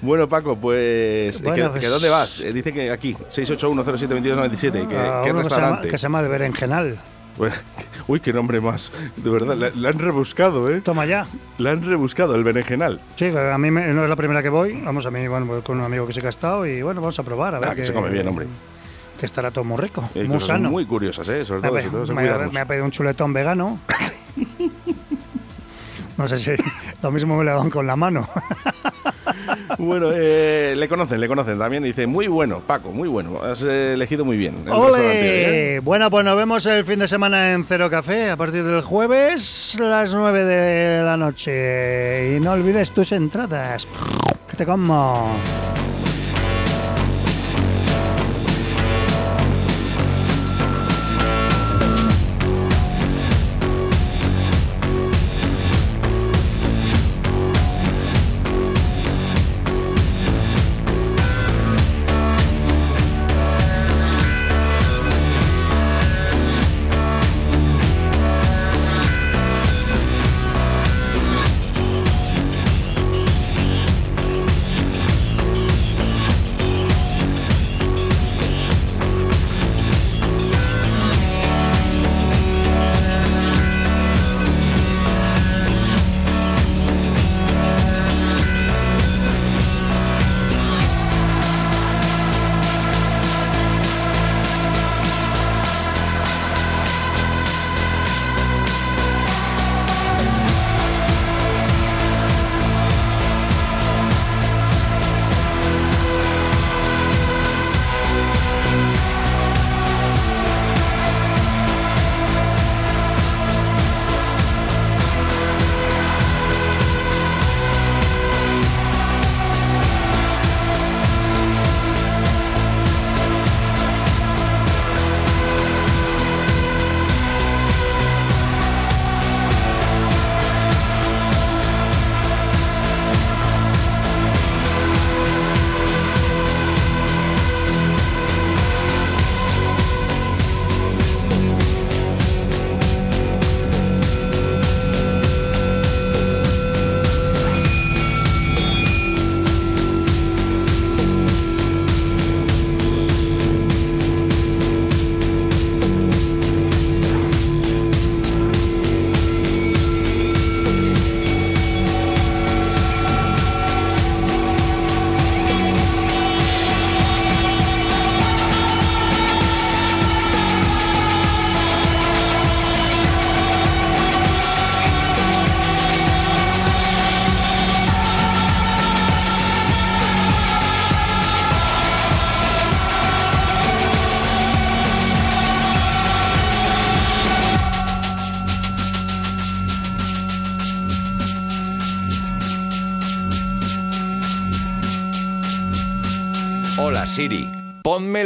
Bueno, 0.00 0.26
Paco, 0.26 0.56
pues. 0.56 1.42
Bueno, 1.42 1.54
¿que, 1.64 1.68
pues- 1.68 1.80
que 1.82 1.88
¿Dónde 1.88 2.08
vas? 2.08 2.40
Eh, 2.40 2.50
dice 2.50 2.72
que 2.72 2.90
aquí, 2.90 3.14
681072297. 3.30 4.88
¿Qué, 4.88 4.96
A 4.96 5.20
¿qué 5.22 5.28
que 5.28 5.32
restaurante? 5.34 5.88
que 5.88 5.98
se 5.98 6.02
llama 6.04 6.20
el 6.20 6.28
berenjenal. 6.28 6.98
Bueno, 7.36 7.54
uy, 8.08 8.20
qué 8.20 8.32
nombre 8.32 8.58
más. 8.62 8.90
De 9.16 9.28
verdad, 9.28 9.54
la, 9.54 9.68
la 9.74 9.88
han 9.90 9.98
rebuscado, 9.98 10.70
¿eh? 10.70 10.80
Toma 10.80 11.04
ya. 11.04 11.26
La 11.58 11.72
han 11.72 11.84
rebuscado, 11.84 12.34
el 12.36 12.42
berenjenal. 12.44 13.02
Sí, 13.16 13.26
a 13.26 13.58
mí 13.58 13.70
me- 13.70 13.88
no 13.92 14.04
es 14.04 14.08
la 14.08 14.16
primera 14.16 14.42
que 14.42 14.48
voy. 14.48 14.80
Vamos 14.82 15.04
a 15.04 15.10
mí, 15.10 15.28
bueno, 15.28 15.44
voy 15.44 15.60
con 15.60 15.78
un 15.78 15.84
amigo 15.84 16.06
que 16.06 16.14
se 16.14 16.24
ha 16.24 16.30
estado 16.30 16.64
y 16.66 16.80
bueno, 16.80 17.02
vamos 17.02 17.18
a 17.18 17.22
probar. 17.22 17.54
A 17.56 17.58
ver 17.58 17.68
Ah, 17.68 17.74
que 17.74 17.84
se 17.84 17.92
come 17.92 18.08
bien, 18.08 18.26
hombre. 18.28 18.46
Que 19.20 19.26
estará 19.26 19.50
todo 19.50 19.64
muy 19.64 19.76
rico, 19.78 20.08
Hay 20.14 20.26
muy 20.26 20.40
sano. 20.40 20.70
muy 20.70 20.86
curiosas, 20.86 21.28
¿eh? 21.28 21.44
Sobre 21.44 21.60
todo 21.60 21.72
ver, 21.72 21.84
todo 21.90 22.14
me, 22.14 22.48
me 22.50 22.60
ha 22.60 22.64
pedido 22.64 22.84
un 22.86 22.90
chuletón 22.90 23.32
vegano. 23.34 23.78
no 26.16 26.28
sé 26.28 26.38
si 26.38 26.50
lo 27.02 27.10
mismo 27.10 27.36
me 27.36 27.44
lo 27.44 27.56
dan 27.56 27.70
con 27.70 27.86
la 27.86 27.96
mano. 27.96 28.28
Bueno, 29.78 30.10
eh, 30.12 30.74
le 30.76 30.88
conocen, 30.88 31.20
le 31.20 31.28
conocen 31.28 31.58
también. 31.58 31.82
Dice, 31.82 32.06
muy 32.06 32.26
bueno, 32.26 32.60
Paco, 32.60 32.90
muy 32.90 33.08
bueno. 33.08 33.42
Has 33.42 33.62
eh, 33.64 33.94
elegido 33.94 34.24
muy 34.24 34.36
bien. 34.36 34.56
el 34.66 34.94
¿eh? 34.98 35.80
Bueno, 35.82 36.10
pues 36.10 36.24
nos 36.24 36.36
vemos 36.36 36.64
el 36.66 36.84
fin 36.84 36.98
de 37.00 37.08
semana 37.08 37.52
en 37.52 37.64
Cero 37.64 37.90
Café 37.90 38.30
a 38.30 38.36
partir 38.36 38.64
del 38.64 38.82
jueves, 38.82 39.76
las 39.80 40.14
9 40.14 40.44
de 40.44 41.02
la 41.02 41.16
noche. 41.16 42.36
Y 42.36 42.40
no 42.40 42.52
olvides 42.52 42.90
tus 42.92 43.12
entradas. 43.12 43.86
Que 44.48 44.56
te 44.56 44.64
como. 44.64 45.36